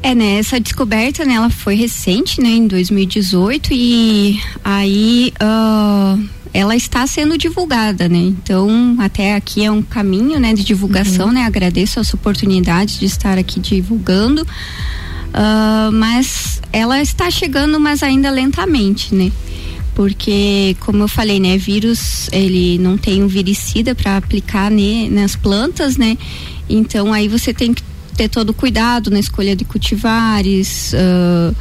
É, 0.05 0.15
né, 0.15 0.39
essa 0.39 0.61
descoberta, 0.61 1.25
né, 1.25 1.33
ela 1.33 1.49
foi 1.49 1.77
recente, 1.77 2.39
né, 2.39 2.51
em 2.51 2.67
2018 2.67 3.73
e 3.73 4.39
aí 4.63 5.33
uh, 5.43 6.23
ela 6.53 6.77
está 6.77 7.07
sendo 7.07 7.39
divulgada, 7.39 8.07
né, 8.07 8.19
então 8.19 8.97
até 8.99 9.35
aqui 9.35 9.65
é 9.65 9.71
um 9.71 9.81
caminho, 9.81 10.39
né, 10.39 10.53
de 10.53 10.63
divulgação, 10.63 11.29
uhum. 11.29 11.33
né, 11.33 11.45
agradeço 11.45 11.99
essa 11.99 12.15
oportunidade 12.17 12.99
de 12.99 13.07
estar 13.07 13.39
aqui 13.39 13.59
divulgando, 13.59 14.43
uh, 14.43 15.91
mas 15.91 16.61
ela 16.71 17.01
está 17.01 17.31
chegando, 17.31 17.81
mas 17.81 18.03
ainda 18.03 18.31
lentamente, 18.31 19.15
né, 19.15 19.33
porque 19.95 20.77
como 20.81 21.05
eu 21.05 21.09
falei, 21.09 21.41
né, 21.41 21.57
vírus 21.57 22.29
ele 22.31 22.77
não 22.77 22.99
tem 22.99 23.23
um 23.23 23.27
viricida 23.27 23.95
para 23.95 24.19
aplicar 24.19 24.71
né, 24.71 25.09
nas 25.11 25.35
plantas, 25.35 25.97
né, 25.97 26.19
então 26.69 27.11
aí 27.11 27.27
você 27.27 27.55
tem 27.55 27.73
que 27.73 27.94
ter 28.17 28.29
todo 28.29 28.51
o 28.51 28.55
cuidado 28.55 29.11
na 29.11 29.19
escolha 29.19 29.55
de 29.55 29.65
cultivares, 29.65 30.93
uh, 30.93 31.55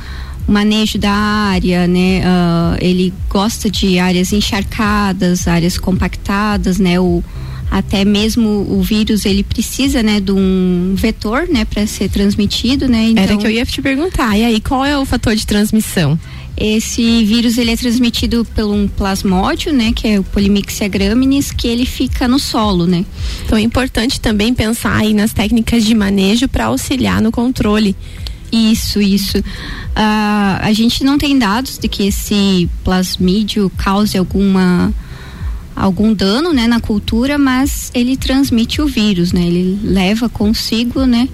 manejo 0.47 0.97
da 0.97 1.11
área, 1.11 1.87
né? 1.87 2.21
Uh, 2.21 2.77
ele 2.79 3.13
gosta 3.29 3.69
de 3.69 3.99
áreas 3.99 4.31
encharcadas, 4.33 5.47
áreas 5.47 5.77
compactadas, 5.77 6.79
né? 6.79 6.99
O, 6.99 7.23
até 7.71 8.05
mesmo 8.05 8.67
o 8.69 8.83
vírus 8.83 9.25
ele 9.25 9.43
precisa 9.43 10.03
né 10.03 10.19
de 10.19 10.31
um 10.31 10.93
vetor 10.95 11.47
né 11.49 11.65
para 11.65 11.87
ser 11.87 12.07
transmitido 12.07 12.87
né 12.87 13.05
então, 13.09 13.23
era 13.23 13.35
que 13.35 13.47
eu 13.47 13.49
ia 13.49 13.65
te 13.65 13.81
perguntar 13.81 14.37
e 14.37 14.45
aí 14.45 14.61
qual 14.61 14.85
é 14.85 14.95
o 14.95 15.03
fator 15.05 15.35
de 15.35 15.47
transmissão 15.47 16.19
esse 16.65 17.25
vírus 17.25 17.57
ele 17.57 17.71
é 17.71 17.75
transmitido 17.75 18.47
por 18.55 18.63
um 18.63 18.87
plasmódio, 18.87 19.73
né, 19.73 19.91
que 19.93 20.07
é 20.07 20.17
o 20.17 20.23
Polymyxia 20.23 20.87
graminis, 20.87 21.51
que 21.51 21.67
ele 21.67 21.85
fica 21.85 22.25
no 22.25 22.39
solo, 22.39 22.87
né? 22.87 23.05
Então 23.45 23.57
é 23.57 23.61
importante 23.61 24.17
também 24.21 24.53
pensar 24.53 24.95
aí 24.95 25.13
nas 25.13 25.33
técnicas 25.33 25.83
de 25.83 25.93
manejo 25.93 26.47
para 26.47 26.65
auxiliar 26.65 27.21
no 27.21 27.33
controle. 27.33 27.93
Isso, 28.49 29.01
isso. 29.01 29.39
Uh, 29.39 29.43
a 30.61 30.71
gente 30.71 31.03
não 31.03 31.17
tem 31.17 31.37
dados 31.37 31.77
de 31.77 31.89
que 31.89 32.07
esse 32.07 32.69
plasmídio 32.81 33.69
cause 33.75 34.17
alguma 34.17 34.93
algum 35.75 36.13
dano, 36.13 36.53
né, 36.53 36.67
na 36.67 36.79
cultura, 36.79 37.37
mas 37.37 37.91
ele 37.93 38.15
transmite 38.15 38.81
o 38.81 38.85
vírus, 38.85 39.31
né? 39.33 39.41
Ele 39.41 39.79
leva 39.83 40.29
consigo, 40.29 41.05
né, 41.05 41.27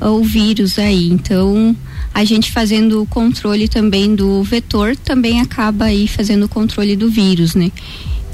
o 0.00 0.22
vírus 0.22 0.78
aí. 0.78 1.08
Então, 1.08 1.76
a 2.12 2.24
gente 2.24 2.52
fazendo 2.52 3.02
o 3.02 3.06
controle 3.06 3.68
também 3.68 4.14
do 4.14 4.42
vetor 4.42 4.96
também 4.96 5.40
acaba 5.40 5.86
aí 5.86 6.06
fazendo 6.06 6.44
o 6.44 6.48
controle 6.48 6.94
do 6.96 7.08
vírus, 7.08 7.54
né? 7.54 7.70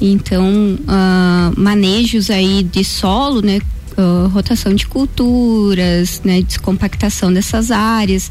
Então, 0.00 0.78
uh, 0.80 1.60
manejos 1.60 2.30
aí 2.30 2.62
de 2.62 2.84
solo, 2.84 3.42
né? 3.42 3.60
Uh, 3.98 4.28
rotação 4.28 4.74
de 4.74 4.86
culturas, 4.86 6.22
né, 6.24 6.40
descompactação 6.40 7.30
dessas 7.30 7.70
áreas, 7.70 8.30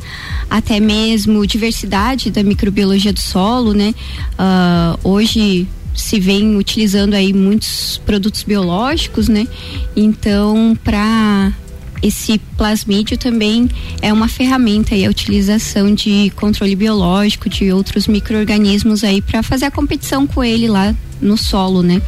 até 0.49 0.79
mesmo 0.79 1.45
diversidade 1.45 2.31
da 2.31 2.41
microbiologia 2.41 3.13
do 3.13 3.19
solo, 3.19 3.73
né? 3.73 3.93
Uh, 4.33 5.09
hoje 5.09 5.67
se 5.95 6.19
vem 6.19 6.55
utilizando 6.55 7.13
aí 7.13 7.33
muitos 7.33 8.01
produtos 8.05 8.43
biológicos, 8.43 9.27
né? 9.27 9.47
Então, 9.95 10.77
para 10.83 11.53
esse 12.01 12.37
plasmídio 12.57 13.17
também 13.17 13.69
é 14.01 14.11
uma 14.13 14.27
ferramenta 14.27 14.95
e 14.95 15.05
a 15.05 15.09
utilização 15.09 15.93
de 15.93 16.31
controle 16.35 16.75
biológico 16.75 17.49
de 17.49 17.71
outros 17.71 18.07
micro-organismos 18.07 19.03
aí 19.03 19.21
para 19.21 19.43
fazer 19.43 19.65
a 19.65 19.71
competição 19.71 20.25
com 20.25 20.43
ele 20.43 20.67
lá 20.67 20.95
no 21.21 21.37
solo, 21.37 21.83
né? 21.83 22.01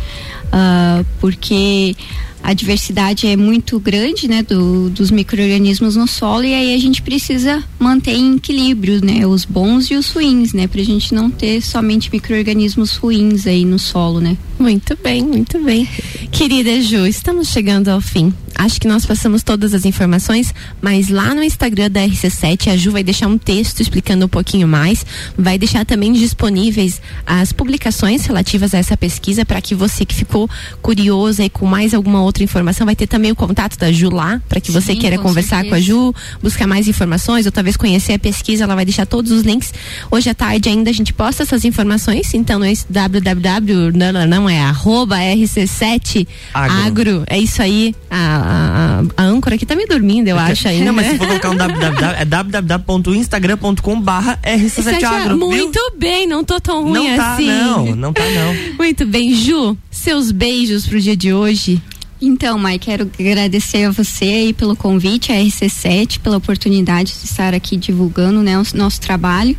Uh, 0.51 1.05
porque 1.19 1.95
a 2.43 2.53
diversidade 2.53 3.27
é 3.27 3.35
muito 3.35 3.79
grande, 3.79 4.27
né, 4.27 4.41
do, 4.41 4.89
dos 4.89 5.11
micro-organismos 5.11 5.95
no 5.95 6.07
solo 6.07 6.43
e 6.43 6.53
aí 6.53 6.73
a 6.73 6.77
gente 6.77 7.01
precisa 7.01 7.63
manter 7.79 8.13
em 8.13 8.35
equilíbrio, 8.35 9.03
né, 9.03 9.25
os 9.25 9.45
bons 9.45 9.91
e 9.91 9.95
os 9.95 10.09
ruins, 10.09 10.53
né, 10.53 10.67
pra 10.67 10.81
gente 10.83 11.13
não 11.13 11.29
ter 11.29 11.61
somente 11.61 12.09
micro-organismos 12.11 12.95
ruins 12.95 13.45
aí 13.45 13.63
no 13.63 13.77
solo, 13.77 14.19
né. 14.19 14.37
Muito 14.59 14.97
bem, 15.01 15.23
muito 15.23 15.59
bem. 15.63 15.87
Querida 16.31 16.81
Ju, 16.81 17.05
estamos 17.05 17.47
chegando 17.49 17.89
ao 17.89 18.01
fim. 18.01 18.33
Acho 18.55 18.79
que 18.79 18.87
nós 18.87 19.05
passamos 19.05 19.43
todas 19.43 19.73
as 19.73 19.85
informações, 19.85 20.53
mas 20.81 21.09
lá 21.09 21.33
no 21.33 21.43
Instagram 21.43 21.89
da 21.89 22.01
RC7 22.01 22.71
a 22.71 22.77
Ju 22.77 22.91
vai 22.91 23.03
deixar 23.03 23.27
um 23.27 23.37
texto 23.37 23.81
explicando 23.81 24.25
um 24.25 24.29
pouquinho 24.29 24.67
mais, 24.67 25.05
vai 25.37 25.57
deixar 25.57 25.85
também 25.85 26.13
disponíveis 26.13 27.01
as 27.25 27.51
publicações 27.51 28.25
relativas 28.25 28.73
a 28.73 28.77
essa 28.77 28.95
pesquisa 28.95 29.45
para 29.45 29.61
que 29.61 29.73
você 29.73 30.05
que 30.05 30.13
ficou 30.13 30.49
curioso 30.81 31.41
e 31.41 31.49
com 31.49 31.65
mais 31.65 31.93
alguma 31.93 32.21
outra 32.21 32.43
informação 32.43 32.85
vai 32.85 32.95
ter 32.95 33.07
também 33.07 33.31
o 33.31 33.35
contato 33.35 33.77
da 33.77 33.91
Ju 33.91 34.09
lá, 34.09 34.41
para 34.47 34.59
que 34.59 34.71
Sim, 34.71 34.79
você 34.79 34.95
queira 34.95 35.17
com 35.17 35.23
conversar 35.23 35.63
certeza. 35.63 35.69
com 35.69 35.75
a 35.75 35.79
Ju, 35.79 36.15
buscar 36.41 36.67
mais 36.67 36.87
informações 36.87 37.45
ou 37.45 37.51
talvez 37.51 37.77
conhecer 37.77 38.13
a 38.13 38.19
pesquisa, 38.19 38.63
ela 38.63 38.75
vai 38.75 38.85
deixar 38.85 39.05
todos 39.05 39.31
os 39.31 39.43
links. 39.43 39.73
Hoje 40.09 40.29
à 40.29 40.33
tarde 40.33 40.69
ainda 40.69 40.89
a 40.89 40.93
gente 40.93 41.13
posta 41.13 41.43
essas 41.43 41.65
informações, 41.65 42.33
então 42.33 42.59
no 42.59 42.65
www 42.89 43.91
não, 43.93 44.27
não 44.27 44.49
é 44.49 44.61
arroba 44.61 45.17
RC7 45.17 46.27
agro. 46.53 46.75
agro. 46.85 47.23
É 47.27 47.37
isso 47.37 47.61
aí. 47.61 47.95
A, 48.09 48.50
a, 48.53 49.03
a, 49.17 49.23
âncora 49.23 49.55
aqui 49.55 49.65
tá 49.65 49.75
me 49.75 49.85
dormindo, 49.85 50.27
eu 50.27 50.37
acho 50.37 50.67
ainda. 50.67 50.85
Não, 50.85 50.93
mas 50.93 51.07
se 51.07 51.17
for 51.17 51.27
colocar 51.27 51.49
um 51.49 51.55
www, 51.55 52.05
é 52.17 52.25
www.instagram.com 52.25 54.01
barra 54.01 54.37
RC7 54.43 55.03
agro. 55.03 55.37
Muito 55.37 55.71
viu? 55.71 55.99
bem, 55.99 56.27
não 56.27 56.43
tô 56.43 56.59
tão 56.59 56.83
ruim 56.83 57.09
não 57.09 57.17
tá, 57.17 57.33
assim. 57.33 57.47
Não, 57.47 57.95
não 57.95 58.13
tá 58.13 58.23
não. 58.23 58.75
Muito 58.77 59.05
bem, 59.05 59.33
Ju, 59.33 59.77
seus 59.89 60.31
beijos 60.31 60.85
pro 60.85 60.99
dia 60.99 61.15
de 61.15 61.33
hoje. 61.33 61.81
Então, 62.23 62.55
Mai, 62.59 62.77
quero 62.77 63.09
agradecer 63.19 63.85
a 63.85 63.89
você 63.89 64.25
aí 64.25 64.53
pelo 64.53 64.75
convite, 64.75 65.31
a 65.31 65.35
RC7, 65.35 66.19
pela 66.19 66.37
oportunidade 66.37 67.13
de 67.19 67.25
estar 67.25 67.51
aqui 67.55 67.75
divulgando 67.75 68.43
né, 68.43 68.59
o 68.59 68.63
nosso 68.75 69.01
trabalho. 69.01 69.57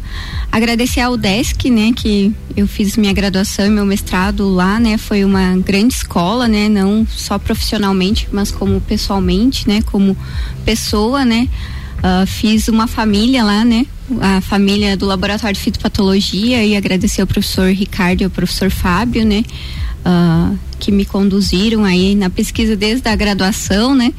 Agradecer 0.51 1.01
ao 1.01 1.17
DESC, 1.17 1.69
né, 1.69 1.91
que 1.93 2.33
eu 2.57 2.69
fiz 2.69 2.97
minha 2.97 3.13
graduação 3.13 3.67
e 3.67 3.69
meu 3.69 3.85
mestrado 3.85 4.49
lá, 4.49 4.79
né, 4.79 4.97
foi 4.97 5.25
uma 5.25 5.57
grande 5.57 5.95
escola, 5.95 6.47
né, 6.47 6.69
não 6.69 7.05
só 7.05 7.37
profissionalmente, 7.37 8.29
mas 8.31 8.53
como 8.53 8.81
pessoalmente, 8.81 9.67
né, 9.67 9.83
como 9.83 10.17
pessoa, 10.65 11.25
né. 11.25 11.49
Uh, 11.99 12.27
fiz 12.27 12.67
uma 12.67 12.89
família 12.89 13.45
lá, 13.45 13.65
né? 13.65 13.87
A 14.21 14.41
família 14.41 14.97
do 14.97 15.07
Laboratório 15.07 15.55
de 15.55 15.61
Fitopatologia 15.61 16.65
e 16.65 16.77
agradecer 16.77 17.21
ao 17.21 17.29
professor 17.29 17.71
Ricardo 17.71 18.23
e 18.23 18.25
ao 18.25 18.31
professor 18.31 18.73
Fábio, 18.73 19.25
né? 19.25 19.45
Uh, 20.05 20.59
que 20.81 20.91
me 20.91 21.05
conduziram 21.05 21.85
aí 21.85 22.17
na 22.17 22.29
pesquisa 22.29 22.75
desde 22.75 23.09
a 23.09 23.15
graduação, 23.15 23.95
né? 23.95 24.13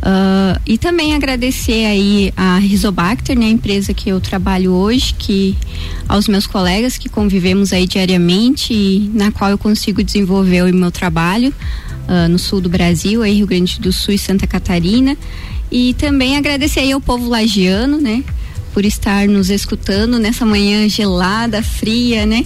Uh, 0.00 0.58
e 0.64 0.78
também 0.78 1.14
agradecer 1.14 1.84
aí 1.84 2.32
a 2.34 2.56
Rizobacter, 2.56 3.38
né, 3.38 3.44
a 3.46 3.50
empresa 3.50 3.92
que 3.92 4.08
eu 4.08 4.18
trabalho 4.18 4.72
hoje, 4.72 5.12
que 5.12 5.54
aos 6.08 6.26
meus 6.26 6.46
colegas 6.46 6.96
que 6.96 7.06
convivemos 7.06 7.70
aí 7.70 7.86
diariamente 7.86 8.72
e 8.72 9.10
na 9.12 9.30
qual 9.30 9.50
eu 9.50 9.58
consigo 9.58 10.02
desenvolver 10.02 10.62
o 10.62 10.74
meu 10.74 10.90
trabalho 10.90 11.52
uh, 12.08 12.28
no 12.30 12.38
sul 12.38 12.62
do 12.62 12.70
Brasil, 12.70 13.22
aí 13.22 13.34
Rio 13.34 13.46
Grande 13.46 13.78
do 13.78 13.92
Sul 13.92 14.14
e 14.14 14.18
Santa 14.18 14.46
Catarina. 14.46 15.18
E 15.70 15.92
também 15.94 16.36
agradecer 16.36 16.80
aí 16.80 16.92
ao 16.92 17.00
povo 17.00 17.28
lagiano, 17.28 18.00
né? 18.00 18.24
Por 18.72 18.84
estar 18.84 19.26
nos 19.26 19.50
escutando 19.50 20.18
nessa 20.18 20.46
manhã 20.46 20.88
gelada, 20.88 21.62
fria, 21.62 22.24
né? 22.24 22.44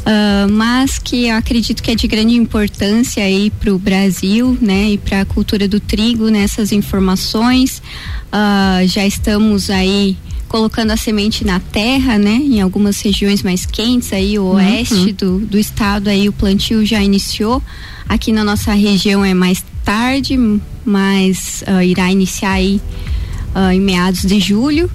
Uh, 0.00 0.50
mas 0.50 0.98
que 0.98 1.28
eu 1.28 1.36
acredito 1.36 1.82
que 1.82 1.90
é 1.90 1.94
de 1.94 2.06
grande 2.06 2.34
importância 2.34 3.22
aí 3.22 3.50
para 3.50 3.72
o 3.72 3.78
Brasil, 3.78 4.56
né? 4.60 4.90
E 4.90 4.98
para 4.98 5.20
a 5.20 5.24
cultura 5.24 5.68
do 5.68 5.78
trigo 5.78 6.28
nessas 6.28 6.72
informações. 6.72 7.82
Uh, 8.32 8.86
já 8.86 9.06
estamos 9.06 9.70
aí 9.70 10.16
colocando 10.50 10.90
a 10.90 10.96
semente 10.96 11.44
na 11.44 11.60
terra, 11.60 12.18
né? 12.18 12.32
Em 12.32 12.60
algumas 12.60 13.00
regiões 13.00 13.40
mais 13.40 13.64
quentes 13.64 14.12
aí, 14.12 14.36
o 14.36 14.42
uhum. 14.42 14.54
oeste 14.54 15.12
do, 15.12 15.38
do 15.38 15.56
estado 15.56 16.08
aí 16.08 16.28
o 16.28 16.32
plantio 16.32 16.84
já 16.84 17.00
iniciou. 17.00 17.62
Aqui 18.08 18.32
na 18.32 18.42
nossa 18.42 18.72
região 18.72 19.24
é 19.24 19.32
mais 19.32 19.64
tarde, 19.84 20.36
mas 20.84 21.62
uh, 21.68 21.80
irá 21.80 22.10
iniciar 22.10 22.52
aí 22.52 22.80
uh, 23.54 23.70
em 23.72 23.80
meados 23.80 24.22
de 24.22 24.40
julho 24.40 24.90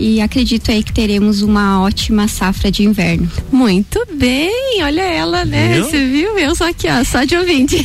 e 0.00 0.20
acredito 0.20 0.70
aí 0.70 0.82
que 0.82 0.92
teremos 0.92 1.42
uma 1.42 1.82
ótima 1.82 2.26
safra 2.26 2.70
de 2.70 2.82
inverno. 2.82 3.30
Muito 3.52 4.02
bem, 4.14 4.82
olha 4.82 5.02
ela, 5.02 5.44
né? 5.44 5.74
Viu? 5.74 5.84
Você 5.84 6.06
viu? 6.06 6.38
Eu 6.38 6.56
só 6.56 6.70
aqui, 6.70 6.88
ó, 6.88 7.04
só 7.04 7.24
de 7.24 7.36
ouvinte. 7.36 7.76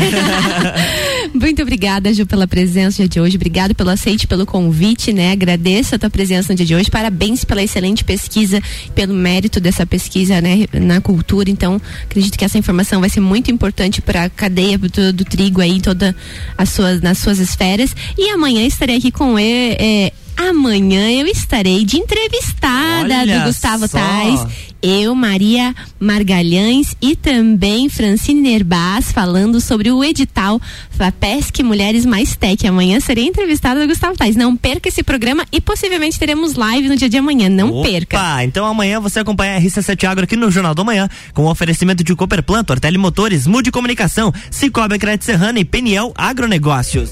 Muito 1.35 1.61
obrigada, 1.61 2.13
Ju, 2.13 2.25
pela 2.25 2.47
presença 2.47 3.03
no 3.03 3.09
dia 3.09 3.15
de 3.15 3.19
hoje. 3.19 3.35
Obrigado 3.35 3.75
pelo 3.75 3.89
aceite, 3.89 4.27
pelo 4.27 4.45
convite, 4.45 5.11
né? 5.11 5.33
Agradeço 5.33 5.95
a 5.95 5.99
tua 5.99 6.09
presença 6.09 6.53
no 6.53 6.57
dia 6.57 6.65
de 6.65 6.75
hoje. 6.75 6.89
Parabéns 6.89 7.43
pela 7.43 7.61
excelente 7.61 8.03
pesquisa, 8.03 8.61
pelo 8.93 9.13
mérito 9.13 9.59
dessa 9.59 9.85
pesquisa, 9.85 10.39
né, 10.39 10.65
na 10.73 11.01
cultura. 11.01 11.49
Então, 11.49 11.81
acredito 12.03 12.37
que 12.37 12.45
essa 12.45 12.57
informação 12.57 13.01
vai 13.01 13.09
ser 13.09 13.19
muito 13.19 13.51
importante 13.51 14.01
para 14.01 14.23
a 14.23 14.29
cadeia 14.29 14.77
do, 14.77 15.11
do, 15.11 15.25
trigo 15.25 15.59
aí, 15.59 15.81
toda 15.81 16.15
as 16.57 16.69
suas 16.69 17.01
nas 17.01 17.17
suas 17.17 17.39
esferas. 17.39 17.93
E 18.17 18.29
amanhã 18.29 18.65
estarei 18.65 18.97
aqui 18.97 19.11
com 19.11 19.37
ele, 19.37 19.75
é, 19.79 20.13
Amanhã 20.37 21.09
eu 21.11 21.27
estarei 21.27 21.85
de 21.85 21.97
entrevistada 21.97 23.01
Olha 23.01 23.39
do 23.39 23.45
Gustavo 23.45 23.87
só. 23.87 23.97
Tais. 23.97 24.45
Eu, 24.81 25.15
Maria 25.15 25.73
Margalhães 25.99 26.95
e 27.01 27.15
também 27.15 27.89
Francine 27.89 28.41
Nerbas 28.41 29.11
falando 29.11 29.59
sobre 29.59 29.89
o 29.89 30.03
edital 30.03 30.61
FAPESC 30.91 31.63
Mulheres 31.63 32.05
Mais 32.05 32.35
Tech. 32.35 32.67
Amanhã 32.67 32.99
serei 32.99 33.25
entrevistada 33.25 33.81
do 33.81 33.87
Gustavo 33.87 34.15
Tais. 34.15 34.35
Não 34.35 34.55
perca 34.55 34.87
esse 34.87 35.01
programa 35.01 35.43
e 35.51 35.59
possivelmente 35.59 36.19
teremos 36.19 36.53
live 36.53 36.87
no 36.87 36.95
dia 36.95 37.09
de 37.09 37.17
amanhã. 37.17 37.49
Não 37.49 37.71
Opa, 37.71 37.89
perca. 37.89 38.43
Então 38.43 38.63
amanhã 38.63 38.99
você 38.99 39.19
acompanha 39.19 39.57
a 39.57 39.59
RC7 39.59 40.03
Agro 40.07 40.25
aqui 40.25 40.35
no 40.35 40.51
Jornal 40.51 40.75
do 40.75 40.85
Manhã 40.85 41.09
com 41.33 41.45
o 41.45 41.49
oferecimento 41.49 42.03
de 42.03 42.15
Cooperplan, 42.15 42.63
Ortele 42.69 42.99
Motores, 42.99 43.47
Mude 43.47 43.71
Comunicação, 43.71 44.31
Cicobi 44.51 44.99
Crédito 44.99 45.25
Serrana 45.25 45.59
e 45.59 45.65
Peniel 45.65 46.13
Agronegócios. 46.15 47.03